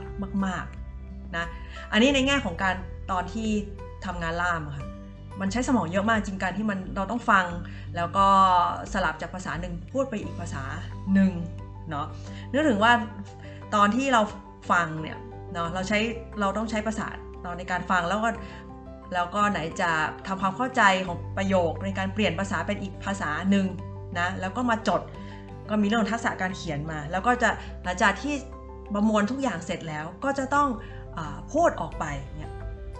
[0.45, 1.45] มากๆนะ
[1.91, 2.75] อันนี้ในแง่ของการ
[3.11, 3.49] ตอนที่
[4.05, 4.87] ทำงานล่ามค่ะ
[5.41, 7.45] มันใช้สมองเยอะมากจริงการที่มันเราต้องฟัง
[7.95, 8.27] แล้วก็
[8.93, 10.63] สลับจากภาษาหนึ่งพูดไปอีกภาษา
[11.13, 11.31] หนึ่ง
[11.89, 12.05] เนาะ
[12.51, 12.93] นึกถึงว่า
[13.75, 14.21] ตอนที่เรา
[14.71, 15.17] ฟังเนี่ย
[15.53, 15.99] เนาะเราใช้
[16.39, 17.07] เราต้องใช้ประสา
[17.45, 18.29] ตอนในการฟังแล้วก็
[19.13, 19.91] แล้วก็ไหนจะ
[20.27, 23.65] ทำความเข้าใจของประโยคในการเปลี่ยนภาษาเป็นอีกภาษาหนึ่ง
[24.19, 25.01] นะแล้วก็มาจด
[25.69, 27.49] ก็มีเรื่องทักษะการเขียนมา แล้วก็จะ
[27.83, 28.33] หลังจากที่
[28.93, 30.67] ประมวลทุกอย่างเสร็จแล้วก็จะต้อง
[31.17, 31.19] อ
[31.53, 32.51] พูดออกไปเนี่ย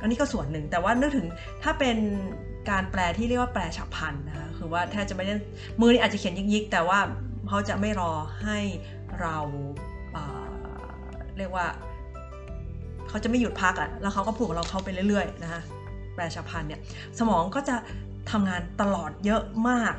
[0.02, 1.28] อันนี้ก็ส่วนหนึ่งแต่ว่านึกถึง
[1.64, 1.98] ถ้าเป็น
[2.70, 5.34] การแปลที่เรียกว่าแปลฉับพลันนะคะคือว่าแทบจะไม่ได้
[5.82, 7.00] มือนี่อาจจะเขียนยิกๆ แต่ว่า
[7.48, 8.12] เขาจะไม่รอ
[8.44, 8.60] ให้
[9.22, 9.38] เรา
[10.14, 11.68] เเรียกว่า
[13.10, 15.62] เขาจะไม่หยุดพักอะ่ะแล้วเขาก็ผูกเราเข้าไปเรื่อยๆนะคะ
[16.16, 16.80] แปลฉับพลันเนี่ย
[17.20, 17.76] สมองก็จะ
[18.32, 19.94] ทำงานตลอดเยอะมาก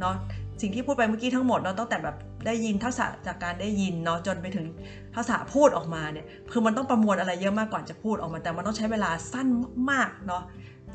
[0.00, 0.14] เนาะ
[0.60, 4.66] สิ่งที่พูดไปเมื่อกี้ทั้งหมดเนาะตั้งแต่แบบ ได้ยินทักษะจากการได้ยินเนาะจนไปถึง
[5.14, 9.48] ทักษะพูดออกมาเนี่ยคือมันต้องประมวลอะไรเยอะมากก่อนจะพูดออกมา แต่มันต้องใช้เวลาสั้น
[9.90, 10.42] มากเนาะ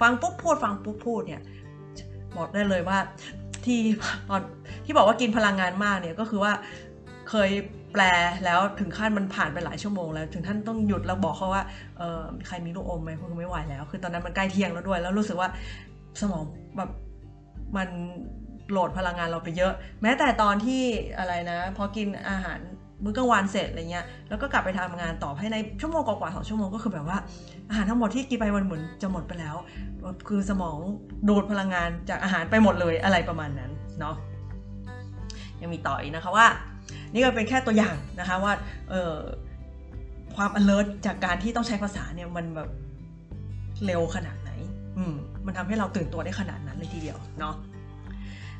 [0.01, 1.41] ฟังปุ๊บพูดฟังปุ๊บพูดเนี่ย
[2.38, 2.97] บอกได้เลยว่า
[3.65, 3.79] ที่
[4.29, 4.41] ตอน
[4.86, 6.53] ที่บอกว่ากินพลังงานมากเนี่ยก็คือว่า
[7.29, 7.49] เคย
[7.93, 8.03] แปล
[8.45, 11.63] แล้วถึงขั้นมันผ่านไปหลายชั่วโมงแล้ว ถึงท่านต้องหยุดแล้วบอกเขาว่า
[11.97, 15.49] เออใครมีลูกอมไหมคงไม่ไหวแล้ว คือตอนนั้นมันใกล้เที่ยงแล้วด้วย แล้วรู้สึกว่า
[16.21, 16.43] สมอง
[16.77, 16.89] แบบ
[17.77, 17.89] มัน
[18.71, 20.82] โหลดพลังงานเราไปเยอะ แม้แต่ตอนที่
[21.17, 22.60] อะไรนะ พอกินอาหาร
[23.03, 27.17] มื้อกลางวันเสร็จอะไรเงี้ยแล้วก็กลับไปทำงานต่อให้ในชั่วโมงกว่าๆสองชั่วโมงก็คือแบบว่า
[27.69, 29.56] อาหารทั้งหมดที่กินไปมันเหมือนจะหมดไปแล้ว
[30.27, 30.77] คือสมอง
[31.27, 34.15] ดูดพลังงานจากอาหารไปหมดเลยอะไรประมาณนั้นเนาะ
[35.62, 36.47] ยังมีต่ออีกนะคะว่า
[37.13, 38.53] นี่ก็เป็นแค่ตัวอย่างนะคะว่า
[38.89, 39.13] เออ
[40.36, 42.69] ความ alert จากการที่ต้องใช้ภาษาเนี่ยมันแบบ
[43.86, 44.51] เร็วขนาดไหน
[44.97, 45.13] อืม
[45.45, 47.56] มันทำให้เราตื่นตัวได้ขนาดนั้นเลยทีเดียวเนาะ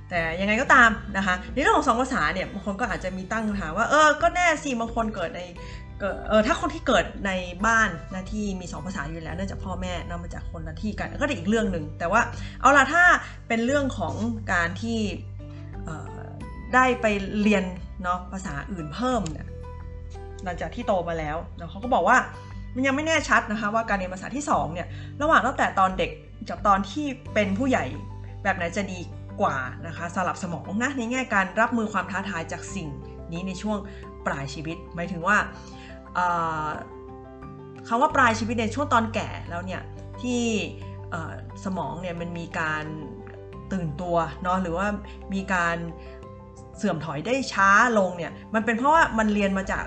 [0.10, 5.42] แต่ยังไงก็ตามนะคะในเรื่องของสองภาษาเนี่ยบางคนก็อาจจะมีตั้งคำถามว่าเออก็แน่สิบางคนเกิดใน
[6.30, 7.32] เออถ้าคนที่เกิดใน
[7.66, 12.22] บ้านนะที่มี 2 ภาษาอยู่แล้วเนื่องจากพ่อแม่นำมาจากคนละที่กันก็อีกเรื่องหนึ่งแต่ว่า
[12.62, 13.04] เอาล่ะถ้า
[13.48, 14.14] เป็นเรื่องของ
[14.54, 15.00] การที่
[16.74, 17.06] ได้ไป
[17.42, 17.64] เรียน
[18.04, 19.48] เนาะภาษาอื่นเพิ่มเนี่ย
[20.44, 22.18] หลังจากที่โตมาแล้วเนาะเขาก็บอกว่า
[22.76, 24.88] มันยังไม่แน่ชัดนะคะว่าการเรียนภาษาที่2เนี่ย
[25.22, 26.12] ระหว่างตั้งแต่ตอนเด็ก
[26.50, 27.86] จากตอนที่เป็นผู้ใหญ่
[28.44, 29.00] แบบไหนจะดี
[29.42, 32.88] กว่านะคะสลับสมองนะในแง่การรับมือความท้าทายจากสิ่ง
[33.32, 33.78] นี้ในช่วง
[34.26, 35.38] ปลายชีวิต หมายถึงว่า
[37.88, 39.82] คำว่าปลายชีวิตในช่วงตอนแก่แล้วเนี่ย
[40.22, 40.44] ที่
[41.66, 42.84] สมองเนี่ยมันมีการ
[43.74, 44.88] ตื่นตัวเนาะหรือว่า
[45.34, 45.78] มีการ
[46.78, 49.86] เสื่อมถอยได้ช้าลงเนี่ยมันเป็นเพราะว่ามันเรียนมาจาก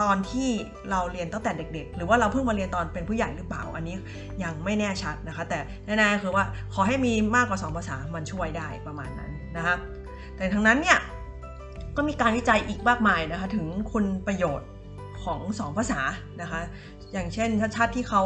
[0.00, 0.48] ตอนที่
[0.90, 3.96] เราเรียนตั้งแต่เด็ก ๆ หรือว่าเราเพิ่งมาเรียนตอนเป็นผู้ใหญ่หรือเปล่าอันนี้
[4.42, 9.76] ยังไม่แน่ชัดนะคะ แต่แน่ๆคือว่าขอให้มีมากกว่า 2 ภาษามันช่วยได้ประมาณนั้นนะคะ
[10.36, 10.98] แต่ทั้งนั้นเนี่ย
[11.96, 14.68] ก็มีการวิจัยอีกมากมายนะคะถึงคุณประโยชน์
[15.24, 16.00] ของ 2 ภาษา
[16.40, 16.60] นะคะ
[17.12, 18.22] อย่างเช่นชัดๆที่เขา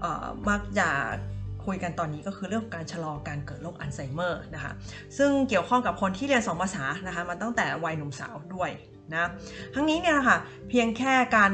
[0.00, 0.88] เมักจะ
[1.66, 4.72] คุยกันตอนนี้ก็คือเรื่องการชะลอการเกิดโรคอัลไซเมอร์นะคะ
[5.18, 8.70] ซึ่งเกี่ยวข้องกับคนที่เรียน 2 ภาษานะคะมาตั้งแต่วัยหนุ่มสาวด้วย
[9.12, 9.30] นะ
[9.74, 10.38] ทั้งนี้เนี่ยนะคะ
[10.68, 11.50] เพียงแค่การ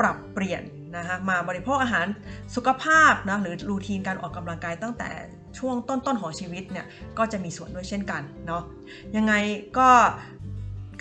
[0.00, 0.62] ปรับเปลี่ยน
[0.96, 2.06] นะคะมาบริโภคอาหาร
[2.54, 5.10] สุขภาพนะหรือรูทีนการออกกำลังกายตั้งแต่
[5.58, 6.86] ช่วงต้นๆของชีวิตเนี่ย
[7.18, 8.62] ก็จะมีส่วนด้วยเช่นกันเนาะ
[9.16, 9.32] ยังไง
[9.78, 9.90] ก็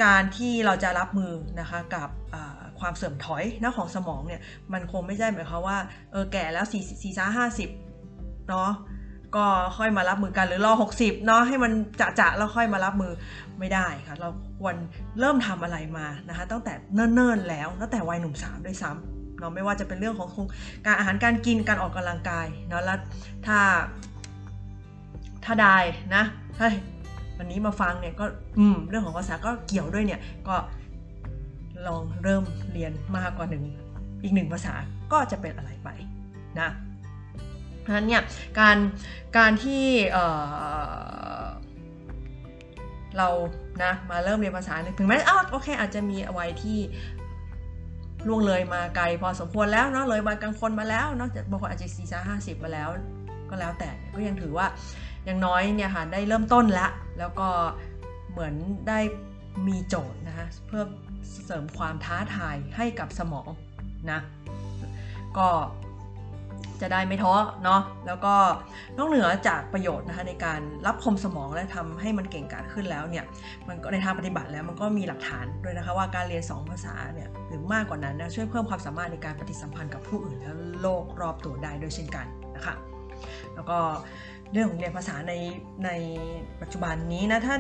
[0.04, 2.10] การที่เราจะรับมือนะคะกับ
[2.80, 4.42] ความเสื่อมถอยนะของสมองเนี่ย
[4.74, 5.78] มันคงไม่ใช่หมายความว่า
[6.12, 8.72] เออแก่แล้ว4 4 5 50เนาะ
[9.36, 9.46] ก็
[9.78, 13.12] ค่อยมารับมือกันหรือรอ 60เนาะให้มันจะจะแล้วค่อยมารับมือ
[13.60, 14.30] ไม่ได้ค่ะเรา
[14.62, 14.76] ควร
[15.20, 20.30] เริ่มทำอะไรมานะคะตั้งแต่เนิ่นๆแล้วตั้งแต่วัยหนุ่มสาวด้วยซ้ำเนาะไม่ว่าจะเป็นเรื่องของ
[20.86, 23.00] การอาหารการกินการออกกำลังกายเนาะแล้ว
[23.46, 23.60] ถ้า
[25.46, 25.78] ถ้าได้
[26.16, 26.24] นะ
[26.58, 26.74] เฮ้ย
[27.38, 28.26] วันนี้มาฟังเนี่ยก็
[28.60, 30.56] อืมเรื่องของภาษาก็เกี่ยวด้วยเนี่ยก็
[31.88, 33.64] ลองเริ่มเรียนมากกว่าหนึ่ง
[34.24, 34.74] อีกหนึ่งภาษา
[35.12, 35.90] ก็จะเป็นอะไรไป
[36.60, 36.70] นะ
[37.82, 38.22] เพราะฉะนั้นเนี่ย
[38.60, 38.78] การ
[39.38, 43.28] การที่เเรา
[43.84, 46.80] นะมาเริ่มเรียนภาษาเนี่ยถึงแม้อ้าวโอเค อาจจะมีวัยที่
[48.28, 52.90] ล่วงเลยมาไกลพอสมควรแล้วเนาะเลยวัยกลางคนมาแล้วเนาะบางคนอาจจะสี่ห้าสิบมาแล้ว
[53.50, 54.68] ก็แล้วแต่ก็ยังถือว่า
[55.26, 57.50] อย่างน้อยเนี่ยค่ะได้เริ่มต้นแล้วแล้วก็
[58.32, 58.54] เหมือน
[58.88, 59.00] ได้
[59.68, 60.84] มีโจทย์นะคะเพื่อ
[61.46, 63.50] เสริมความท้าทายให้กับสมอง
[64.12, 64.20] นะ
[65.38, 65.48] ก็
[66.82, 68.34] จะได้ไม่ท้อเนาะแล้วก็
[68.98, 73.26] นอกเหนือจากประโยชน์นะคะในการรับคมสมองและทำให้มันเก่งกาจขึ้นแล้วเนี่ย
[73.68, 82.76] มันก็ในทางปฏิบัติแล้วมันก็มีหลักฐานด้วยนะคะว่าการเรียน 2 ภาษาเนี่ยหรือมากกว่านั้นนะช่วยเพิ่มความสามารถในการปฏิสัมพันธ์กับผู้อื่นและโลกรอบตัวได้ด้วยเช่นกันนะคะ
[83.54, 83.78] แล้วก็
[84.52, 85.34] เรื่องของเรียนภาษาใน
[85.86, 85.90] ใน
[86.62, 87.56] ปัจจุบันนี้นะถ้า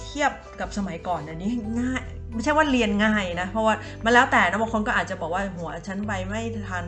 [0.00, 6.84] เทียบกับสมัยก่อนอันนี้ง่าย ไม่ใช่ว่าเรียนง่ายนะ เพราะว่ามันแล้วแต่นะบางคนก็อาจจะบอกว่าหัวฉันไปไม่ทัน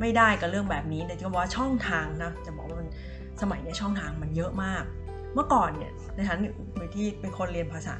[0.00, 2.88] ไม่ได้กับเรื่องแบบนี้แต่จะบอกว่าช่องทางนะจะบอกว่ามัน
[3.42, 4.84] สมัยนี้ช่องทางมันเยอะมาก
[5.34, 6.40] เมื่อก่อนเนี่ยในฐานะ
[6.94, 7.96] ที่เป็นคนเรียนภาษา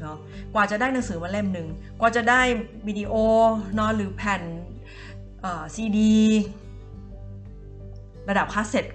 [0.00, 0.18] เนาะ
[0.54, 1.68] กว่าจะได้หนังสือมาเล่มหนึ่ง
[2.00, 2.40] กว่าจะได้
[2.88, 3.12] วิดีโอ
[3.74, 4.42] เนาะหรือแผ่น
[5.74, 6.16] ซีดี
[8.28, 8.86] ระดับ cassette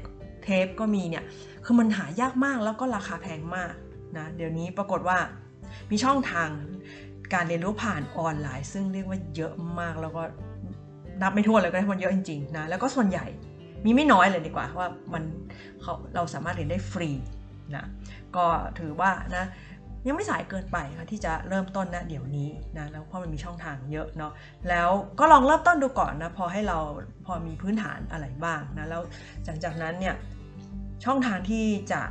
[0.44, 1.24] tape ก็มีเนี่ย
[1.66, 3.74] คือมันหายากมากแล้วก็ราคาแพงมาก
[4.18, 5.18] นะเดี๋ยวนี้ปรากฏว่า
[5.92, 6.50] มีช่องทาง
[7.34, 10.24] การเรียนรู้ผ่านออนไลน์ ซึ่งเรียกว่าเยอะมากแล้วก็
[11.22, 13.26] นับไม่ถ้วนเลยก็ได้มันเยอะจริงๆนะแล้วก็ส่วนใหญ่
[13.86, 15.24] มีไม่น้อยเลยดีกว่าว่ามัน
[15.82, 17.10] เขาเราสามารถเรียนได้ฟรี
[17.76, 17.86] นะ
[18.36, 18.46] ก็
[18.80, 19.46] ถือว่านะ
[20.08, 24.32] ยังไม่สายเกินไปค่ะที่จะเริ่มต้นนะเดี๋ยวนี้นะแล้วเพราะมันมีช่องทางเยอะเนาะ
[24.70, 26.78] แล้วก็ลองเริ่มต้นดูก่อนนะพอให้เรา
[27.26, 29.02] พอมีพื้นฐานอะไรบ้างนะแล้ว
[29.46, 30.16] หลังจากนั้นเนี่ย
[31.06, 32.02] ช่องทางที่จะ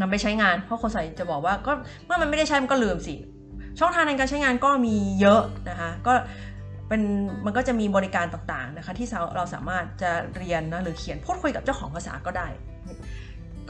[0.00, 1.72] นำไปใช้งานเพราะคนใส่จะบอกว่าก็
[2.04, 3.14] เมื่อมันไม่ได้ใช้มันก็ลืมสิ
[3.78, 6.12] ช่องทางในการใช้งานก็มีเยอะนะคะก็
[6.88, 7.02] เป็น
[7.44, 12.48] มันก็จะมีบริการต่างๆนะคะที่เราสามารถจะเรียนนะหรือเขียนพูดคุยกับเจ้าของภาษาก็ได้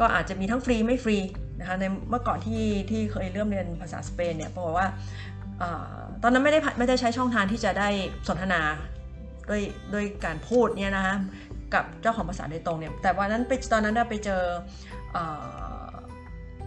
[0.00, 1.18] ก็อาจจะมีทั้งฟรีไม่ฟรี
[1.60, 4.88] นะคะในเมื่อก่อนที่ที่เคยเริ่มเรียนภาษาสเปนเนี่ยบอกว่า
[6.22, 7.88] ตอนนั้นไม่ได้ไม่ได้ใช้ช่องทางที่จะได้
[8.28, 8.60] สนทนา
[9.48, 9.62] ด้วย
[9.94, 11.16] ด้วยการพูดเนี่ยนะคะ
[11.74, 14.42] กับเจ้าของภาษาโดยตรงเนี่ยแต่วันนั้นไปตอนนั้นไปเจอ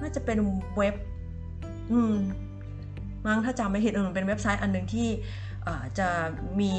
[0.02, 0.38] น่าจะเป็น
[0.78, 0.96] เว็บ
[1.92, 2.00] อื
[3.28, 5.10] มั้งถ้าจำไม่ผิดเออเป็นเว็บไซต์อันหนึ่งที่
[6.00, 6.10] จะ
[6.62, 6.74] มี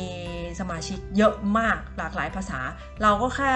[0.61, 2.61] สมาชิกเยอะมากหลากหลายภาษา
[3.03, 3.55] เราก็แค่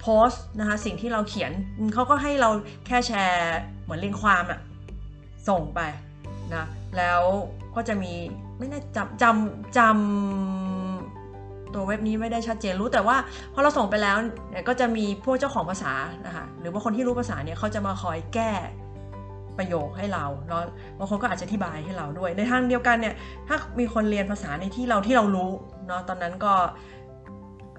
[0.00, 1.52] โพสต์นะคะสิ่งที่เราเขียน
[1.94, 2.50] เขาก็ให้เรา
[2.86, 4.60] แค่แชร์เหมือนเรียงความอะ
[5.48, 5.80] ส่งไป
[6.54, 6.64] นะ
[6.96, 7.22] แล้ว
[7.74, 8.12] ก็จะมี
[8.58, 13.16] ไม่แน่จำจำจำตัวเว็บนี้ไม่ได้ชัดเจนรู้แต่ว่า
[13.52, 14.16] พอเราส่งไปแล้ว
[14.50, 15.92] เนี่ยก็จะมีพวกเจ้าของภาษา
[16.26, 18.52] นะคะหรือว่าคนที่รู้ภาษาเนี่ยเขาจะมาคอยแก้
[19.58, 20.62] ประโยคให้เราเนาะ
[20.98, 23.14] บางคนก็อาจจะอธิบายให้เราด้วย ในทางเดียวกันเนี่ย
[23.48, 25.50] ถ้ามีคนเรียนภาษาในที่เราที่เรารู้
[25.86, 26.52] เนาะตอนนั้นก็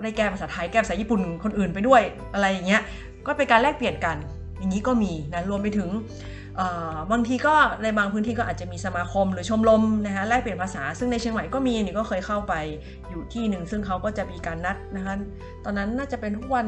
[0.03, 2.01] ได้แก้ภาษาไทยแก้ภาษาญี่ปุ่นคนอื่นไปด้วย
[2.33, 2.81] อะไรอย่างเงี้ย
[3.27, 4.17] ก็เป็นการแลกเปลี่ยนกัน
[4.57, 5.89] อย่างนี้ก็มีนะรวมไปถึง
[7.11, 12.53] บางทีก็ในบางพื้นที่ก็อาจจะมีสมาคมหรือชมรมนะคะแลกเปลี่ยนภาษาซึ่งในเชียงใหม่ก็มีนี่ก็เคยเข้าไป
[13.09, 15.13] อยู่ที่หนึ่งซึ่งเขาก็จะมีการนัดนะคะ
[15.65, 16.65] ตอนนั้นน่าจะเป็นทุกวัน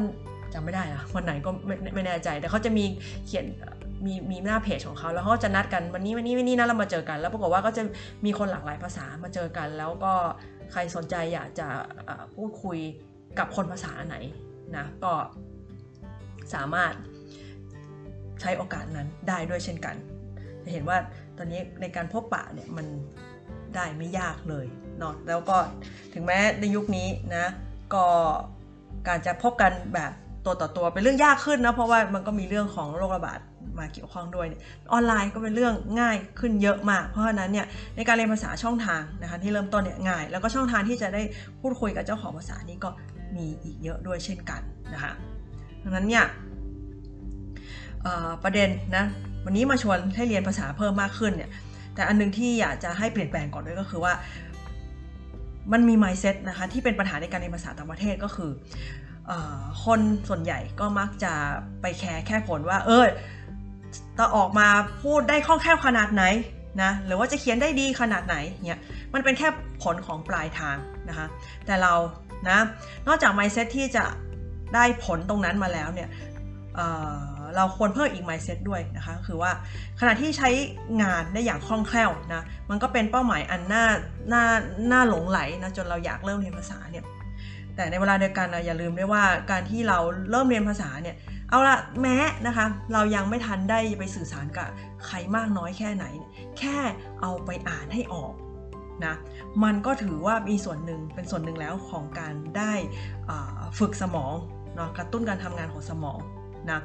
[0.52, 1.50] จำไม่ได้อะวันไหนก็
[1.94, 2.84] ไม่แน่ใจ แต่เขาจะมี
[3.26, 3.46] เขียน
[4.06, 7.82] มีมีหน้าเพจของเขาแล้วเขาจะนัดกันวันนี้วันนี้วันนี้นะเรามาเจอกัน แล้วปรากฏว่าก็จะ
[8.24, 10.14] มีคนหลากหลายภาษามาเจอกัน แล้วก็
[10.72, 11.68] ใครสนใจอยากจะ
[12.36, 12.78] พูดคุย
[13.38, 14.16] กับคนภาษาไหน
[14.76, 15.12] นะก็
[16.54, 16.92] สามารถ
[18.40, 19.96] ใช้โอกาสนั้นได้ด้วยเช่นกัน
[20.64, 20.98] จะเห็นว่า
[21.36, 22.86] ตอนนี้ในการพบปะเนี่ยมัน
[23.74, 24.66] ได้ไม่ยากเลย
[24.98, 25.56] เนาะแล้วก็
[26.14, 27.46] ถึงแม้ในยุคนี้นะ
[27.94, 28.04] ก็
[29.08, 30.12] การจะพบกันแบบ
[30.44, 33.40] ตัวต่อตัวเป็นเรื่องยากขึ้นนะเพราะว่ามันก็มีเรื่องของโรคระบาด
[33.78, 34.46] มาเกี่ยวข้องด้วย
[34.92, 41.22] ออนไลน์ก็เป็นเรื่องง่ายขึ้นเยอะมาก เพราะฉะนั้นเนี่ยในการเรียนภาษาช่องทางนะคะที่เริ่มต้นเนี่ยง่าย แล้วก็ช่องทางที่จะได้
[41.60, 42.90] พูดคุยกับเจ้าของภาษานี้ก็
[43.36, 44.60] มีอีกเยอะด้วยเช่นกัน
[44.94, 45.12] นะคะ
[45.82, 46.24] ดังนั้นเนี่ย
[48.44, 49.04] ประเด็นนะ
[49.44, 51.50] วันนี้มาชวนให้เรียนภาษาเพิ่มมากขึ้นเนี่ย
[51.94, 54.12] แต่อันนึงที่อยากจะให้เปลี่ยนแปลงก่อนด้วยก็คือว่า
[55.72, 58.50] มันมี mindset นะคะที่เป็นปัญหาในการเรียนภาษาต่างประเทศก็คือ
[59.84, 61.32] คนส่วนใหญ่ก็มักจะ
[61.80, 63.04] ไปแคร์แค่ผลว่า เออ
[64.18, 64.68] จะออกมา
[65.02, 66.24] พูดได้คล่องแคล่วขนาดไหน
[66.82, 68.80] นะหรือว่าจะเขียนได้ดีขนาดไหนเนี่ย
[69.14, 69.48] มันเป็นแค่
[69.82, 70.76] ผลของปลายทาง
[71.08, 71.26] นะคะ
[71.66, 71.94] แต่เรา
[72.48, 72.58] นะ
[73.06, 74.04] นอกจาก mindset ที่จะ
[74.74, 76.08] ได้ผลตรงนั้นมาแล้วเนี่ย
[76.76, 79.50] เเราควรเพิ่มอีก mindset ด้วยนะคะคือว่า
[80.00, 80.50] ขณะที่ใช้
[81.02, 83.84] งานได้อย่างคล่องแคล่วนะมันก็เป็นเป้าหมายอันน่า
[84.32, 84.44] น่า
[84.92, 87.04] น่าหลงไหลนะจนเราอยากเริ่มเรียนภาษาเนี่ย
[87.76, 89.98] แต่ในเวลาเดียวกันนะอย่าลืมด้วยว่าการที่เรา
[90.30, 91.16] เริ่มเรียนภาษาเนี่ย
[91.50, 94.68] เอาละแม้นะคะ เรายังไม่ทันได้ไปสื่อสารกับ
[95.06, 96.04] ใครมากน้อยแค่ไหน
[96.58, 96.78] แค่
[97.20, 98.32] เอาไปอ่านให้ออก
[99.06, 99.14] นะ
[99.64, 102.72] มันก็ถือว่ามีส่วนหนึ่งเป็นส่วนหนึ่งแล้วของการได้
[103.78, 104.34] ฝึกสมอง
[104.76, 106.18] เนาะกระตุ้นการทำงานของสมอง
[106.70, 106.78] นะ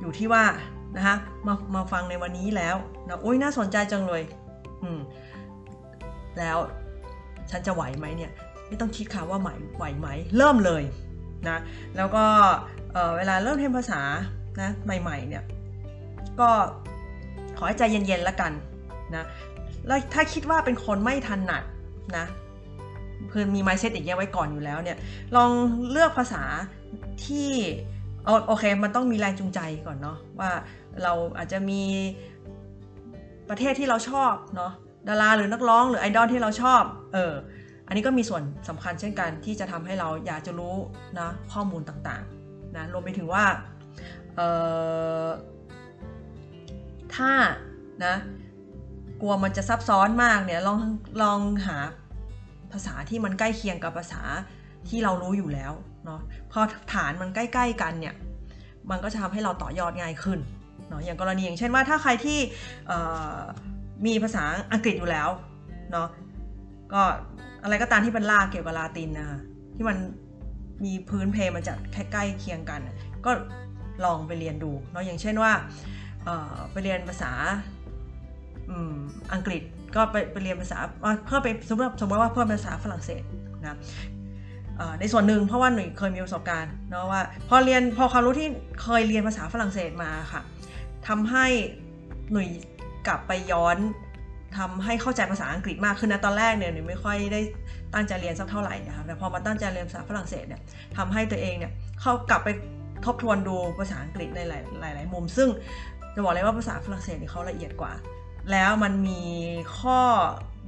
[0.00, 0.44] อยู่ที่ว่า
[0.96, 1.16] นะคะ
[1.46, 4.22] มามาฟังในวันนี้แล้วนะโอ้ยน่าสนใจจังเลย
[4.82, 5.00] อืม
[6.38, 6.58] แล้ว
[7.50, 8.32] ฉันจะไหวไหมเนี่ย
[8.68, 10.82] ไม่ต้องคิดค่ะว่าไหวไหวไหมเริ่มเลย
[11.48, 11.58] นะ
[11.96, 12.24] แล้วก็
[12.92, 14.00] เเวลาเริ่มเรียนภาษา
[14.60, 15.44] นะใหม่ๆเนี่ย
[16.40, 16.50] ก็
[17.56, 18.52] ขอให้ใจเย็นๆแล้วกัน
[19.16, 19.24] นะ
[19.86, 21.62] แล้วถ้าคิดว่าเป็นคนไม่ทันหนัด
[22.18, 22.26] นะ
[23.32, 24.98] คือนมีไมเซ็ตอย่างเงี้ยไว้ก่อนอยู่แล้วเนี่ย
[25.36, 25.50] ลอง
[25.90, 26.42] เลือกภาษา
[27.26, 27.50] ที่
[28.46, 30.50] โอเคมันต้องมีแรงจูงใจก่อนเนาะว่า
[31.02, 31.82] เราอาจจะมี
[33.48, 34.72] ประเทศที่เราชอบเนาะ
[35.08, 37.32] ดาราหรือนักร้องหรือไอดอลที่เราชอบเออ
[37.86, 40.76] อันนี้ก็มีส่วนสำคัญเช่นกันที่จะทำให้เราอยากจะรู้
[41.18, 42.41] นะข้อมูลต่างๆ
[42.76, 43.44] นะรวมไปถึงว่า
[47.14, 47.32] ถ้า
[48.04, 48.14] นะ
[49.20, 50.80] กลัวมันจะซับซ้อนมากเนี่ยลอง
[51.22, 51.78] ลองหา
[52.72, 54.22] ภาษาที่มันใกล้เคียงกับภาษา
[54.88, 55.72] ที่เรารู้อยู่แล้ว
[56.04, 56.20] เนาะ
[56.52, 56.60] พอ
[56.92, 58.14] ฐานมันใกล้ ๆ กันเนี่ย
[58.90, 60.38] มันก็จะทำให้เราต่อยอดง่ายขึ้น
[60.88, 62.38] เนาะอย่างกรณีอย่างเช่นว่าถ้าใครที่
[64.06, 65.28] มีภาษาอังกฤษอยู่แล้ว
[65.92, 66.08] เนาะ
[66.92, 67.02] ก็
[67.62, 69.40] อะไรก็ตามที่เป็นลากเกี่ยวกับลาตินนะ
[69.76, 69.96] ที่มัน
[70.84, 71.74] มีพื้นเพมันจะ
[72.12, 72.80] ใกล้เคียงกัน
[73.26, 73.30] ก็
[74.04, 75.52] ลองไปเรียนดูเนาะอย่างเช่นว่า
[76.72, 77.32] ไปเรียนภาษา
[79.34, 79.62] อังกฤษ
[79.96, 80.78] ก็ไปไปเรียนภาษา
[81.26, 83.22] เพื่อไปสมมติสมมติว่าเพิ่มภาษาฝรั่งเศส
[83.62, 83.76] นะ
[85.00, 88.48] ในส่วนหนึ่งเพราะว่าหนุ่ยเคยมีประสบการณ์เนาะว่าพอเรียนพอความรู้ที่
[88.82, 90.42] เคยเรียนภาษาฝรั่งเศสมาค่ะ
[91.08, 91.46] ทำให้
[92.32, 92.48] หนุ่ย
[93.06, 93.76] กลับไปย้อน
[94.56, 97.40] ทำให้เข้าใจภาษาอังกฤษมากขึ้นนะตอนแรกเนี่ยหนูไม่ค่อยได้
[97.94, 100.60] ตั้งใจเรียนสักเท่าไหร่นะคะแต่พอมาตั้งใจเรียนภาษาฝรั่งเศสเนี่ย
[100.96, 102.48] ทำให้ตัวเองเนี่ยเข้ากลับไป
[103.04, 105.48] ทบทวนดูภาษาอังกฤษในหลายหลายมุม ซึ่ง
[106.14, 107.92] จะบอกเลยว่าภาษาฝรั่งเศสเนี่ยเขาละเอียดกว่า
[108.52, 109.22] แล้วมันมี
[109.78, 110.00] ข้อ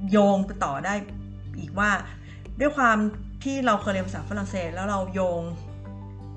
[0.09, 0.93] โยงไปต่อได้
[1.59, 1.89] อีกว่า
[2.59, 2.97] ด้วยความ
[3.43, 5.41] ที่เราเคยเรียนภาษาฝรั่งเศส แล้วเราโยง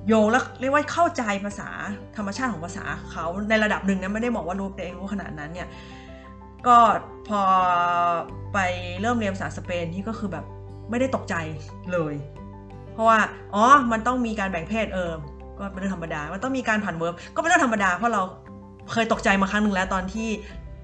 [0.08, 1.70] โยงแล้วเรียกว่าเข้าใจภาษา
[2.16, 5.68] ธรรมชาติของภาษาเขาในระดับหนึ่งนะไม่ได้บอกว่ารู้เองรู้ขนาดนั้นเนี่ย
[6.66, 6.76] ก็
[7.28, 7.42] พอ
[8.52, 8.58] ไป
[9.00, 10.44] เริ่มเรียนภาษาสเปนที่ก็คือแบบ
[10.90, 11.34] ไม่ได้ตกใจ
[11.92, 12.14] เลย
[12.92, 13.18] เพราะว่า
[13.54, 15.12] อ๋อมันต้องมีการแบ่งเพศเออ
[15.58, 18.22] ก็เป็นเรื่องธรรมดา มันต้องมีการผัน verb ก็เป็นเรื่องธรรมดาเพราะเรา
[18.92, 20.28] เคยตกใจมาครั้งหนึ่งแล้วตอนที่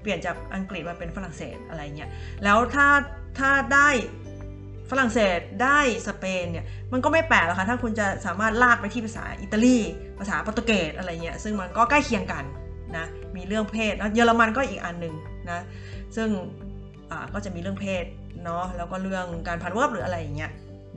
[0.01, 2.09] เปลี่ยนจากอังกฤษมาเป็นฝรั่งเศสอะไรเงี้ย
[2.43, 2.87] แล้วถ้า
[3.39, 3.89] ถ้าได้
[4.91, 9.77] ฝรั่งเศสได้สเปนเนี่ยมันก็ไม่แปลกหรอกค่ะถ้าคุณจะสามารถลากไปที่ภาษาอิตาลี
[10.19, 12.43] ภาษาโปรตุเกสอะไรเงี้ยซึ่งมันก็ใกล้เคียงกัน
[12.97, 15.13] นะมีเรื่องเพศแล้วเยอรมันก็อีกอันหนึ่ง
[15.51, 15.59] นะ
[16.15, 16.29] ซึ่ง
[17.33, 18.05] ก็จะมีเรื่องเพศ
[18.45, 20.51] เนาะแล้วก็เรื่องการผัน verb หรืออะไรอย่างเงี้ย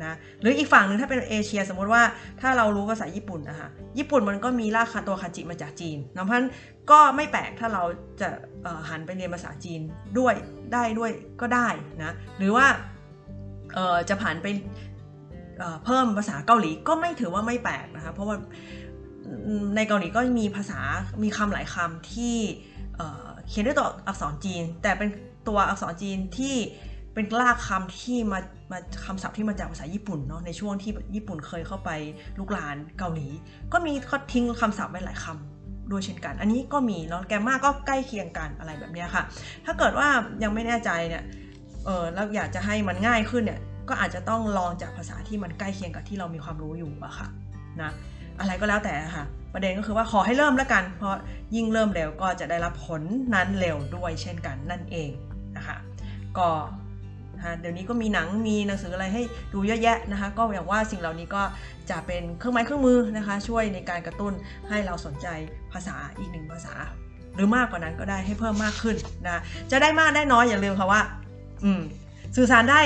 [0.05, 2.03] นะหรืออีกฝั่งหนึ่งถ้าเป็นเอเชีย สมมติว่า
[2.41, 6.49] ถ้าเรารู้ภาษาญี่ปุ่นนะคะญี่ปุ่นมันก็มีรากคาตัวคันจิมาจากจีนนะเพราะฉะนั้น
[6.91, 7.83] ก็ไม่แปลกถ้าเรา
[8.21, 8.29] จะ
[8.89, 9.81] หันไปเรียนภาษาจีน
[10.19, 10.35] ด้วย
[10.73, 11.69] ได้ด้วยก็ได้
[12.03, 12.67] นะหรือว่า
[14.09, 14.47] จะผ่านไป
[15.85, 18.37] เพิ่มภาษาเกาหลีก็ไม่ถือว่าไม่แปลกนะคะเพราะว่า
[19.77, 20.81] ในเกาหลีก็มีภาษา
[21.23, 22.37] มีคำหลายคำที่
[23.49, 25.09] เขียนด้วยตัวอักษรจีน แต่เป็น
[25.49, 26.57] ตัวอักษรจีนที่
[27.19, 28.39] เป็นลากคำที่มา
[28.73, 31.91] มาคำศัพท์ที่มาจากภาษาญี่ปุ่นเนาะในช่วงที่ญี่ปุ่นเคยเข้าไป
[32.39, 33.29] ลุกลานเกาหลี
[33.73, 39.23] ก็มีเขาทิ้งคำศัพท์ไว้หลายคำด้วยเช่นกัน อันนี้ก็มีเนาะแกมมาก็ใกล้เคียงกันอะไรแบบนี้ค่ะ
[39.65, 40.09] ถ้าเกิดว่า
[40.43, 41.23] ยังไม่แน่ใจเนี่ย
[41.85, 47.29] เออแล้วอยากจะให้มันง่ายขึ้นเนี่ยก็อาจจะต้องลองจากภาษาที่มันใกล้เคียงกับที่เรามีความรู้อยู่อะค่ะ
[47.83, 47.91] นะ
[48.41, 51.15] อะไรก็แล้วแต่ค่ะ ประเด็นก็คือว่าขอให้เริ่มแล้วกัน เพราะ
[51.55, 53.03] ยิ่งเริ่มเร็วก็จะได้รับผล
[53.35, 55.11] นั้นเร็วด้วยเช่นกันนั่นเอง
[55.57, 55.77] นะคะ
[56.39, 56.49] ก็
[57.61, 59.23] เดี๋ยวนี้ก็มีหนังมีหนังสืออะไรให้
[59.53, 61.43] ดูเยอะแยะนะคะก็อย่างว่าสิ่งเหล่านี้ก็
[61.91, 64.33] จะเป็นเครื่องไม้เครื่องมือนะคะ ช่วยในการกระตุ้น
[64.69, 65.27] ให้เราสนใจ
[65.73, 66.75] ภาษาอีกหนึ่งภาษา
[67.35, 68.97] หรือมากกว่านั้นก็ได้ให้เพิ่มมากขึ้น
[69.27, 71.03] นะจะได้มากได้น้อยอย่าลืมค่ะว่า
[71.65, 71.81] อืม
[72.37, 72.81] สื่อสารได้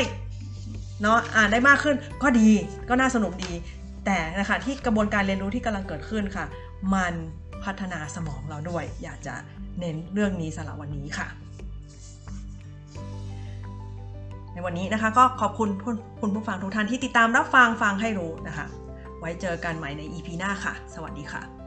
[1.02, 2.50] เนาะอ่านได้มากขึ้นก็ดี
[2.88, 3.52] ก็น่าสนุกดี
[4.06, 6.44] แต่นะคะที่กระบวนการเรียนรู้ที่กำลังเกิดขึ้นค่ะ
[6.94, 7.14] มัน
[7.64, 9.34] พัฒนาสมองเราด้วย อยากจะ
[9.80, 11.28] เน้นเรื่องนี้สำหรับวันนี้ค่ะ
[14.52, 15.68] ในวันนี้นะคะ ก็ขอบคุณ
[16.20, 18.66] คุณผู้ฟังทุกท่านที่ติดตามรับฟังฟังให้รู้นะคะ
[19.20, 21.61] ไว้เจอกันใหม่ใน EP หน้าค่ะ สวัสดีค่ะ